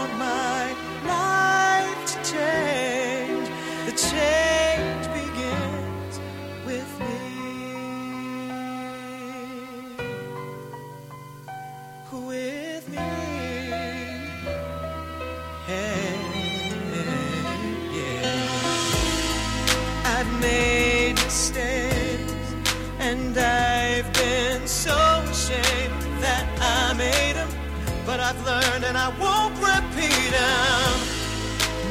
[28.91, 30.93] and I won't repeat them.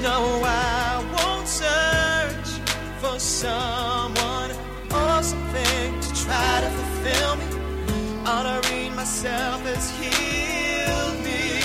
[0.03, 2.51] No, I won't search
[3.01, 4.51] for someone
[4.93, 7.47] or something to try to fulfill me.
[8.27, 11.63] Honoring myself has healed me.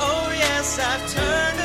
[0.00, 1.61] Oh, yes, I've turned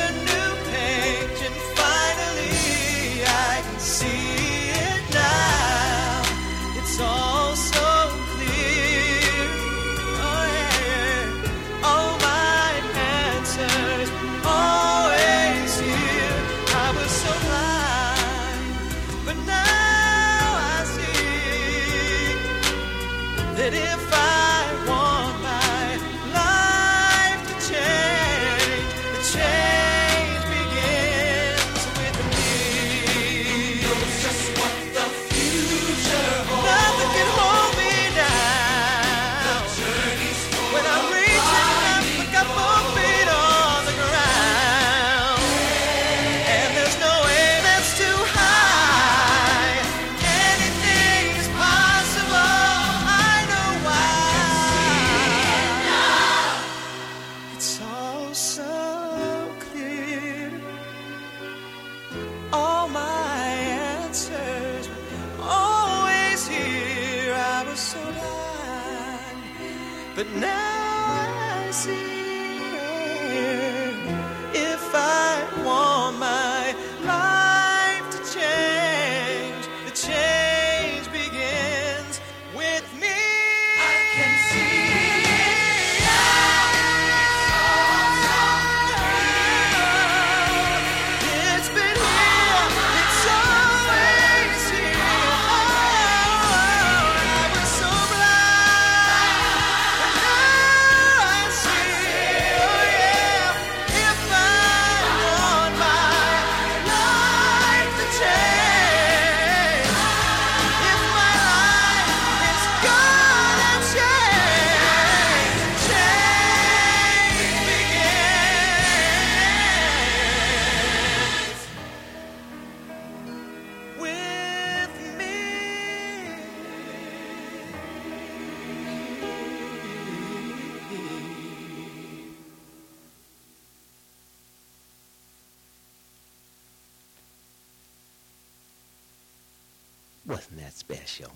[140.68, 141.32] that special?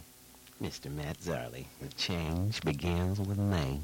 [0.63, 0.95] Mr.
[0.95, 1.65] Matt Zarley.
[1.81, 3.81] The change begins with me.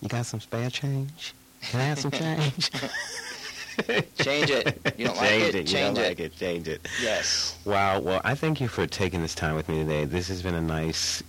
[0.00, 1.34] You got some spare change?
[1.62, 2.70] Can I have some change?
[4.18, 4.94] Change it.
[4.98, 5.54] You don't like change it?
[5.54, 6.08] You Change don't it.
[6.08, 6.36] like it.
[6.36, 6.88] Change it.
[7.00, 7.56] Yes.
[7.64, 8.00] Wow.
[8.00, 10.04] Well, I thank you for taking this time with me today.
[10.04, 11.22] This has been a nice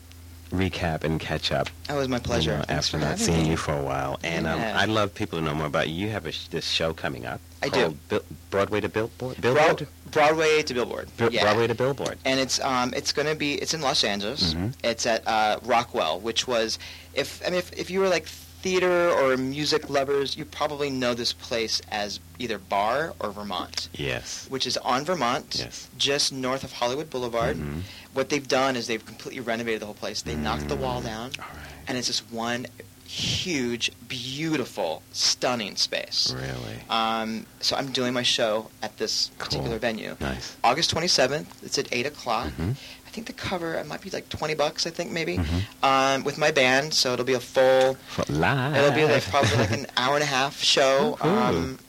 [0.52, 1.70] recap and catch up.
[1.88, 2.58] That was my you pleasure.
[2.58, 3.50] know, after not seeing me.
[3.52, 6.08] you for a while, and um, I'd love people to know more about you.
[6.08, 7.40] You have a sh- this show coming up.
[7.62, 7.98] I do.
[8.08, 9.38] Bil- Broadway to Billboard.
[9.42, 9.88] Broad- Billboard.
[10.12, 11.10] Broadway to Billboard.
[11.18, 11.44] Bi- yeah.
[11.44, 12.18] Broadway to Billboard.
[12.26, 14.54] and it's um it's gonna be it's in Los Angeles.
[14.54, 14.74] Mhm.
[14.84, 16.80] It's at uh, Rockwell, which was
[17.14, 18.26] if I mean if, if you were like
[18.62, 24.48] theater or music lovers, you probably know this place as either Bar or Vermont, Yes.
[24.50, 25.88] which is on Vermont, Yes.
[25.98, 27.56] just north of Hollywood Boulevard.
[27.58, 27.84] Mhm.
[28.14, 30.24] What they've done is they've completely renovated the whole place.
[30.24, 31.58] They knocked the wall down, All right.
[31.88, 32.66] and it's just one
[33.10, 36.32] huge, beautiful, stunning space.
[36.36, 36.78] Really.
[36.92, 39.46] Um, so I'm doing my show at this Cool.
[39.48, 40.16] particular venue.
[40.20, 40.56] Nice.
[40.64, 41.48] August 27th.
[41.64, 42.50] It's at 8 o'clock.
[42.60, 42.76] Mhm.
[43.08, 44.86] I think the cover it might be like 20 bucks.
[44.86, 45.64] I think maybe Mhm.
[45.84, 46.94] um, with my band.
[46.94, 47.98] So it'll be a full.
[48.28, 48.76] Live.
[48.76, 51.18] It'll be like probably like an hour and a half show.
[51.20, 51.32] Oh, cool.
[51.38, 51.80] Um,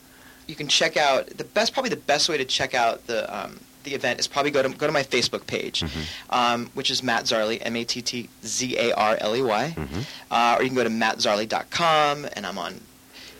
[0.47, 1.73] you can check out the best.
[1.73, 4.69] Probably the best way to check out the um, the event is probably go to
[4.69, 6.05] go to my Facebook page, Mhm.
[6.29, 9.73] um, which is Matt Zarley, M A T T Z A R L E Y,
[9.77, 10.05] Mhm.
[10.29, 12.81] uh, or you can go to mattzarley.com, and I'm on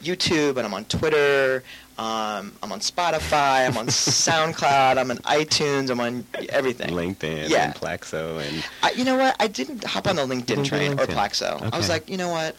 [0.03, 1.63] YouTube, and I'm on Twitter,
[1.97, 3.87] um, I'm on Spotify, I'm on
[4.25, 6.89] SoundCloud, I'm on iTunes, I'm on everything.
[6.89, 7.65] LinkedIn Yeah.
[7.65, 9.35] and Plaxo, and I, you know what?
[9.39, 11.13] I didn't hop on the LinkedIn train or LinkedIn.
[11.15, 11.69] Plaxo.
[11.73, 12.55] I was like, you know what?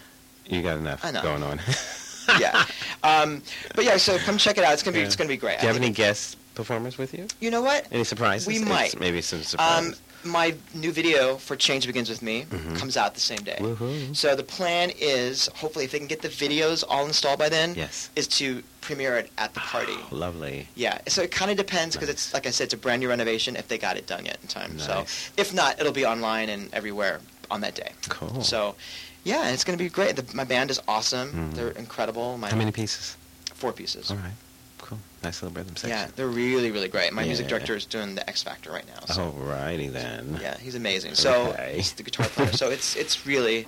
[0.46, 1.22] you got enough I know.
[1.22, 1.60] going on.
[2.38, 2.64] Yeah.
[3.02, 3.42] um,
[3.74, 4.72] but yeah, so come check it out.
[4.74, 5.06] It's gonna be Yeah.
[5.06, 5.58] it's gonna be great.
[5.58, 7.26] Do you have any guest performers with you?
[7.40, 7.86] You know what?
[7.90, 8.46] Any surprises?
[8.46, 8.98] We It's might.
[9.00, 9.94] Maybe some surprises.
[10.24, 12.78] Um, my new video for Change Begins with Me Mhm.
[12.78, 13.56] comes out the same day.
[13.58, 14.14] Woohoo.
[14.14, 17.74] So the plan is, hopefully, if they can get the videos all installed by then,
[17.74, 18.08] Yes.
[18.14, 19.96] is to premiere it at the party.
[20.12, 20.68] Lovely.
[20.76, 22.26] Yeah, so it kind of depends because Nice.
[22.26, 23.56] it's like I said, it's a brand new renovation.
[23.56, 25.04] If they got it done yet in time, so
[25.36, 27.90] if not, it'll be online and everywhere on that day.
[28.08, 28.44] Cool.
[28.44, 28.76] So,
[29.24, 30.14] yeah, it's going to be great.
[30.16, 31.32] The, my band is awesome.
[31.32, 31.54] Mhm.
[31.56, 32.38] They're incredible.
[32.38, 33.16] My How many pieces?
[33.54, 34.10] four pieces.
[34.10, 34.32] All right.
[35.22, 35.90] Nice little rhythm section.
[35.90, 37.12] Yeah, they're really, really great.
[37.12, 39.04] My music director is doing the X Factor right now.
[39.14, 39.30] So.
[39.32, 40.38] Alrighty then.
[40.40, 41.14] Yeah, he's amazing.
[41.14, 41.74] So Okay.
[41.76, 42.52] he's the guitar player.
[42.52, 43.66] so it's it's really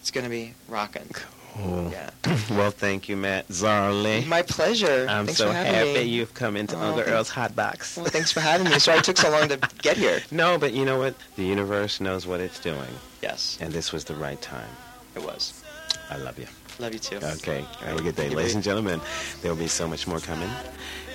[0.00, 1.06] it's gonna be rocking.
[1.12, 1.90] Cool.
[1.92, 2.10] Yeah.
[2.50, 4.26] well, thank you, Matt Zarley.
[4.26, 5.06] My pleasure.
[5.08, 6.02] I'm thanks so happy me.
[6.02, 7.96] you've come into Oh, Uncle Earl's hot box.
[7.96, 8.78] Well, thanks for having me.
[8.78, 10.20] Sorry it took so long to get here.
[10.32, 11.14] No, but you know what?
[11.36, 12.88] The universe knows what it's doing,
[13.22, 14.70] Yes, and this was the right time.
[15.14, 15.62] it was.
[16.10, 16.46] I love you.
[16.80, 17.16] Love you too.
[17.16, 18.28] Okay, have a good day.
[18.30, 19.00] Ladies and gentlemen,
[19.42, 20.48] there will be so much more coming.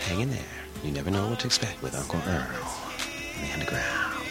[0.02, 0.40] Hang in there.
[0.84, 2.48] You never know what to expect with Uncle Earl
[3.36, 4.24] in the underground.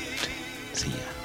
[0.72, 1.17] See ya.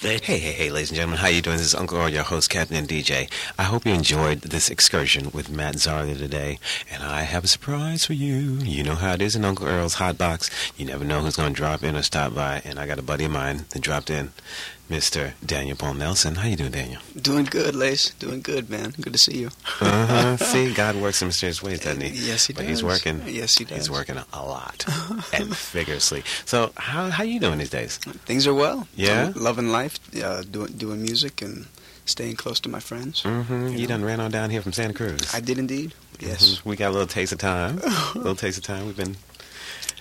[0.00, 1.56] Hey, hey, hey, ladies and gentlemen, how you doing?
[1.56, 3.28] This is Uncle Earl, your host, Captain and DJ.
[3.58, 8.04] I hope you enjoyed this excursion with Matt Zarley today, and I have a surprise
[8.04, 8.58] for you.
[8.62, 10.50] You know how it is in Uncle Earl's Hot Box.
[10.76, 13.02] You never know who's going to drop in or stop by, and I got a
[13.02, 14.30] buddy of mine that dropped in,
[14.88, 15.32] Mr.
[15.44, 16.36] Daniel Paul Nelson.
[16.36, 17.00] How you doing, Daniel?
[17.20, 18.10] Doing good, Lace.
[18.18, 18.94] Doing good, man.
[18.98, 19.50] Good to see you.
[19.80, 20.36] Uh-huh.
[20.38, 22.08] See, God works in mysterious ways, doesn't he?
[22.28, 22.68] Yes, he but does.
[22.70, 23.20] he's working.
[23.26, 23.76] Yes, he does.
[23.76, 24.86] He's working a lot
[25.34, 26.22] and vigorously.
[26.46, 27.98] So, how how you doing these days?
[27.98, 28.88] Things are well.
[28.94, 29.26] Yeah?
[29.26, 31.66] I'm loving life, uh, doing doing music and
[32.06, 33.22] staying close to my friends.
[33.24, 33.66] Mm-hmm.
[33.68, 35.34] You, You done ran on down here from Santa Cruz.
[35.34, 35.92] I did indeed.
[36.18, 36.42] Yes.
[36.60, 36.64] Mhm.
[36.64, 37.78] We got a little taste of time.
[37.84, 38.86] a little taste of time.
[38.86, 39.16] We've been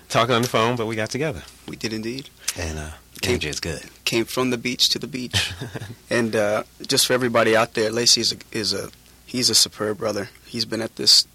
[0.07, 1.43] talking on the phone, but we got together.
[1.67, 2.29] We did indeed.
[2.58, 2.89] And uh,
[3.22, 3.84] Came- is good.
[4.05, 5.53] Came from the beach to the beach.
[6.10, 8.89] and uh, just for everybody out there, Lacey is a, is a
[9.26, 10.30] he's a superb brother.
[10.45, 11.28] He's been at this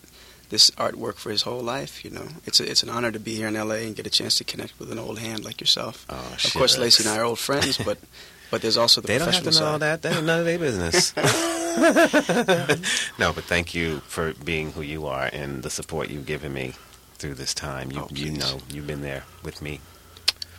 [0.48, 2.04] this artwork for his whole life.
[2.04, 3.86] You know, it's a, it's an honor to be here in L.A.
[3.86, 6.04] and get a chance to connect with an old hand like yourself.
[6.10, 6.78] Oh, of course.
[6.78, 7.98] Lacey and I are old friends, but
[8.50, 9.80] but there's also the They don't have to know all side.
[9.80, 10.02] that.
[10.02, 11.14] That ain't none of their business.
[13.18, 16.74] no, but thank you for being who you are and the support you've given me
[17.14, 17.90] through this time.
[17.90, 19.80] You Oh, you know you've been there with me,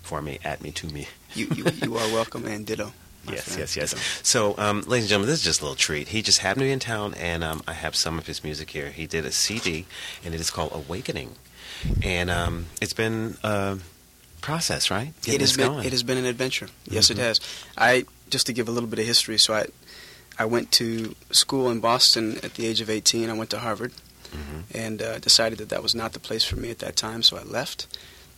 [0.03, 1.07] for me, at me, to me.
[1.33, 2.93] You, you you are welcome and ditto.
[3.25, 3.95] my Yes, friend, yes, yes.
[4.21, 6.09] So, um, ladies and gentlemen, this is just a little treat.
[6.09, 8.69] He just happened to be in town, and um, I have some of his music
[8.69, 8.89] here.
[8.91, 9.85] He did a CD,
[10.23, 11.31] and it is called Awakening,
[12.03, 13.79] and um, it's been a
[14.41, 15.13] process, right?
[15.23, 15.85] Getting It has been going.
[15.85, 16.67] it has been an adventure.
[16.85, 17.11] Yes, Mhm.
[17.11, 17.39] it has.
[17.77, 19.37] I just to give a little bit of history.
[19.39, 19.67] So I
[20.37, 23.29] I went to school in Boston at the age of 18.
[23.29, 23.93] I went to Harvard
[24.33, 24.63] Mhm.
[24.73, 27.21] and uh, decided that that was not the place for me at that time.
[27.23, 27.85] So I left,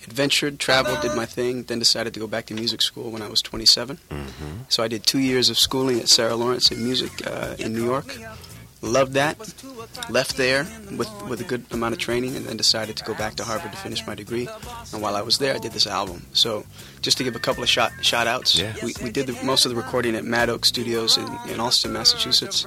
[0.08, 3.28] adventured, traveled, did my thing, then decided to go back to music school when I
[3.28, 3.97] was 27.
[4.10, 4.26] Mhm.
[4.70, 7.84] So I did two years of schooling at Sarah Lawrence in music uh, in New
[7.86, 8.08] York.
[8.86, 9.38] Loved that.
[10.10, 10.66] Left there
[10.98, 13.72] with, with a good amount of training and then decided to go back to Harvard
[13.72, 14.48] to finish my degree.
[14.94, 16.26] And while I was there, I did this album.
[16.34, 16.66] So
[17.02, 18.74] just to give a couple of shot, shout outs, Yeah.
[18.84, 21.94] we, we did the, most of the recording at Mad Oak Studios in, in Allston,
[21.94, 22.66] Massachusetts.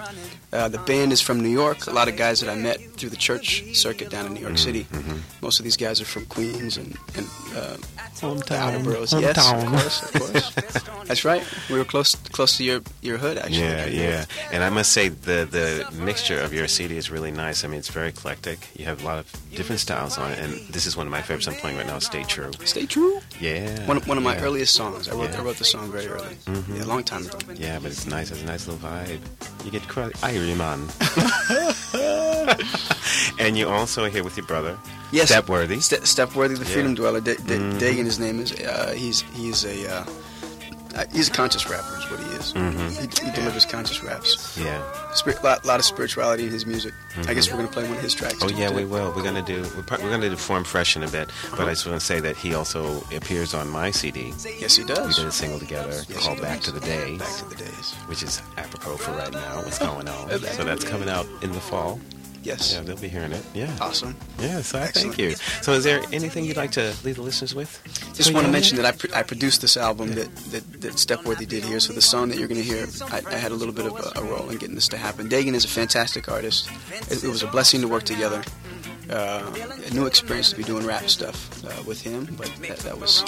[0.53, 1.87] Uh, the band is from New York.
[1.87, 4.59] A lot of guys that I met through the church circuit down in New York
[4.59, 4.85] City.
[4.91, 5.21] mhm.
[5.43, 8.57] Most of these guys are from Queens and, and uh, the Hometown.
[8.59, 9.12] outer boroughs.
[9.12, 10.51] Yes, of course, of course.
[11.09, 11.43] That's right.
[11.71, 13.61] We were close close to your, your hood, actually.
[13.61, 14.25] Yeah, yeah.
[14.53, 17.65] And I must say the the mixture of your CD is really nice.
[17.65, 18.59] I mean, it's very eclectic.
[18.79, 21.21] You have a lot of different styles on it, and this is one of my
[21.21, 21.99] favorites I'm playing right now.
[21.99, 22.51] Stay true.
[22.65, 23.21] Stay true.
[23.41, 23.85] Yeah.
[23.87, 24.43] One, one of my yeah.
[24.47, 25.07] earliest songs.
[25.09, 25.41] I wrote, Yeah.
[25.41, 26.35] I wrote the song very early.
[26.47, 26.77] Mhm.
[26.77, 27.37] Yeah, a long time ago.
[27.57, 28.31] Yeah, but it's nice.
[28.31, 29.21] It's a nice little vibe.
[29.65, 30.17] You get credit.
[30.25, 30.81] Irie man.
[33.39, 34.79] and you also are here with your brother,
[35.13, 35.29] Yes.
[35.29, 35.81] Stepworthy.
[35.81, 36.65] Ste- Stepworthy, the.
[36.65, 37.21] Freedom Dweller.
[37.21, 37.79] Da- Da- Mhm.
[37.81, 38.53] Dagan, his name is.
[38.53, 40.05] Uh, he's he's a uh,
[41.12, 42.53] he's a conscious rapper, is what he is.
[42.55, 42.90] Mhm.
[43.20, 44.57] He, he delivers conscious raps.
[44.61, 44.82] Yeah.
[45.26, 46.92] a lot, lot of spirituality in his music.
[47.26, 48.38] I guess we're gonna play one of his tracks.
[48.42, 48.76] Oh yeah, too.
[48.76, 49.12] we will.
[49.14, 49.62] We're gonna do.
[49.76, 51.30] We're, pro- we're gonna do Form Fresh in a bit.
[51.51, 54.32] But I just want to say that he also appears on my CD.
[54.59, 55.07] Yes, he does.
[55.09, 57.18] We did a single together Yes, called Back to the Days.
[57.18, 57.94] Back to the days.
[58.07, 59.57] which is apropos for right now.
[59.62, 60.28] What's going on?
[60.59, 62.01] So that's coming out in the fall.
[62.49, 62.72] Yes.
[62.72, 63.44] Yeah, they'll be hearing it.
[63.53, 63.70] Yeah.
[63.78, 64.16] Awesome.
[64.40, 65.14] Yeah, so Excellent.
[65.16, 65.34] thank you.
[65.61, 67.70] So is there anything you'd like to leave the listeners with?
[68.14, 71.44] Just want to mention that I, pr- I produced this album that, that, that Stepworthy
[71.44, 71.78] did here.
[71.78, 73.92] So the song that you're going to hear, I, I had a little bit of
[73.92, 75.28] a, a role in getting this to happen.
[75.28, 76.70] Dagan is a fantastic artist.
[77.11, 78.42] It, it was a blessing to work together.
[79.11, 79.55] Uh,
[79.87, 83.25] a new experience to be doing rap stuff uh, with him, but that, that was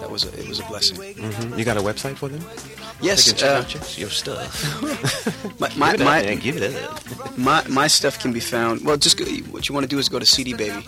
[0.00, 0.96] that was a, it was a blessing.
[0.96, 1.56] Mhm.
[1.56, 2.42] You got a website for them?
[3.00, 5.60] Yes, They can check uh, out your, stuff.
[5.60, 6.38] my my give it up, my, man.
[6.38, 7.38] Give it up.
[7.38, 8.84] my my stuff can be found.
[8.84, 10.84] Well, just go, what you want to do is go to CD Baby.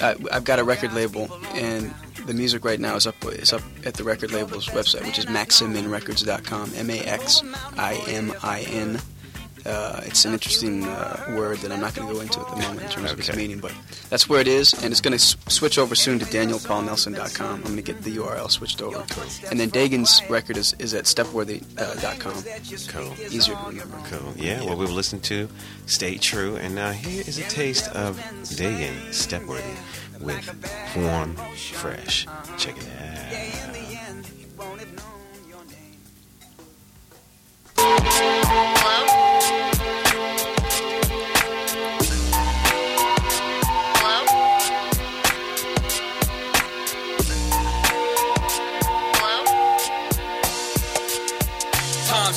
[0.00, 1.94] Uh, I've got a record label, and
[2.26, 5.26] the music right now is up is up at the record label's website, which is
[5.26, 6.72] maximinrecords.com.
[6.76, 7.42] M A X
[7.78, 9.00] I M I N.
[9.66, 12.56] Uh, it's an interesting uh, word that I'm not going to go into at the
[12.56, 13.72] moment in terms of its meaning, but
[14.10, 17.54] that's where it is, and it's going to s- switch over soon to DanielPaulNelson.com.
[17.54, 19.04] I'm going to get the URL switched over,
[19.50, 22.44] and then Dagan's record is, is at StepWorthy.com.
[22.88, 23.14] Cool.
[23.34, 23.96] Easier to remember.
[24.10, 24.32] Cool.
[24.36, 25.48] Yeah, well, we were listening to
[25.86, 29.74] Stay True, and now here is a taste of Dagan Stepworthy
[30.20, 31.36] with Warm
[31.72, 32.26] Fresh.
[32.58, 33.13] Check it out.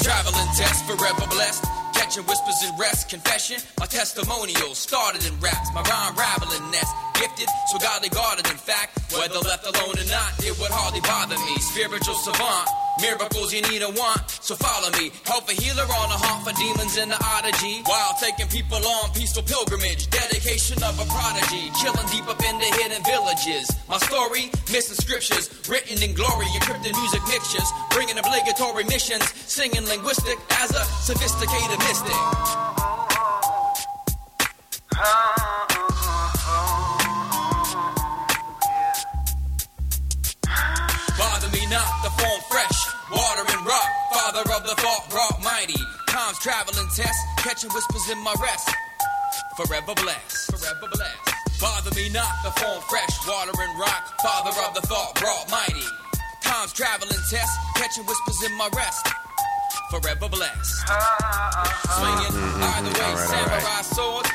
[0.03, 1.76] Traveling test, forever blessed.
[2.07, 3.57] Catching whispers and rest, confession.
[3.77, 5.67] My testimonial started in raps.
[5.75, 6.95] My rhyme raveling nest.
[7.19, 9.11] Gifted, so godly guarded, in fact.
[9.11, 11.59] Whether left alone or not, it would hardly bother me.
[11.59, 12.69] Spiritual savant.
[13.01, 15.11] Miracles you need and want, so follow me.
[15.25, 17.83] Help a healer on a hunt for demons in the oddity.
[17.85, 20.09] While taking people on peaceful pilgrimage.
[20.09, 21.69] Dedication of a prodigy.
[21.77, 23.67] Chilling deep up in the hidden villages.
[23.91, 25.51] My story, missing scriptures.
[25.67, 27.69] Written in glory, encrypted music mixtures.
[27.91, 29.27] Bringing obligatory missions.
[29.45, 31.96] Singing linguistic as a sophisticated mystic.
[41.17, 45.73] Bother me not, the form fresh, water and rock, father of the thought brought mighty.
[46.07, 48.69] Time's traveling test, catching whispers in my rest.
[49.55, 51.59] Forever blessed, forever blessed.
[51.59, 55.87] Bother me not, the form fresh, water and rock, father of the thought brought mighty.
[56.43, 59.07] Time's traveling test, catching whispers in my rest.
[59.89, 60.87] Forever blessed.
[61.97, 63.85] Swinging either way, All right, samurai right.
[63.85, 64.25] sword.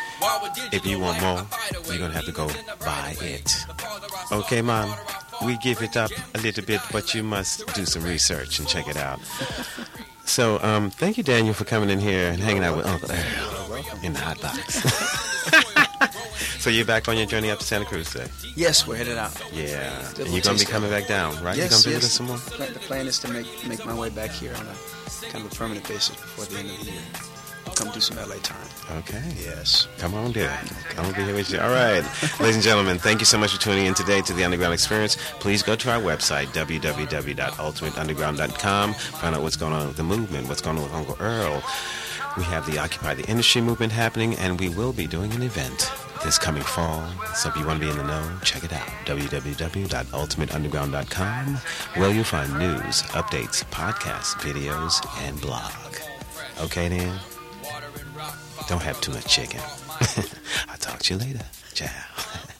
[0.72, 1.44] If you want more,
[1.86, 2.56] you're gonna have to go wave.
[2.56, 3.44] In the buy it.
[3.44, 5.46] The farther I saw, Okay, Mom, farther I fall.
[5.48, 8.86] we give it up a little bit, but you must do some research and check
[8.88, 9.20] it out.
[10.24, 13.84] So, um, thank you, Daniel, for coming in here and hanging out with Uncle Earl
[14.02, 15.28] in the hot box.
[16.62, 18.28] so you're back on your journey up to Santa Cruz today?
[18.54, 19.32] Yes, we're headed out.
[19.52, 20.08] Yeah.
[20.18, 21.56] And you're gonna be coming back down, right?
[21.56, 22.04] you're Yes, gonna visit yes.
[22.04, 22.36] us some more?
[22.38, 24.74] The plan is to make make my way back here on a
[25.32, 27.00] kind of a permanent basis before the end of the year.
[27.74, 28.68] Come do some LA time.
[28.98, 29.22] Okay.
[29.42, 29.88] Yes.
[29.98, 30.48] Come on, dude.
[30.90, 31.58] I'm gonna be here with you.
[31.58, 32.04] All right,
[32.38, 35.16] ladies and gentlemen, thank you so much for tuning in today to the Underground Experience.
[35.40, 38.94] Please go to our website www.ultimateunderground.com.
[38.94, 41.60] Find out what's going on with the movement, what's going on with Uncle Earl.
[42.36, 45.90] We have the Occupy the Industry movement happening, and we will be doing an event
[46.24, 47.06] this coming fall.
[47.34, 48.86] So if you want to be in the know, check it out.
[49.06, 51.54] www.ultimateunderground.com,
[52.00, 55.72] where you'll find news, updates, podcasts, videos, and blog.
[56.60, 57.18] Okay, then.
[58.68, 59.60] Don't have too much chicken.
[60.68, 61.40] I'll talk to you later.
[61.74, 61.88] Ciao.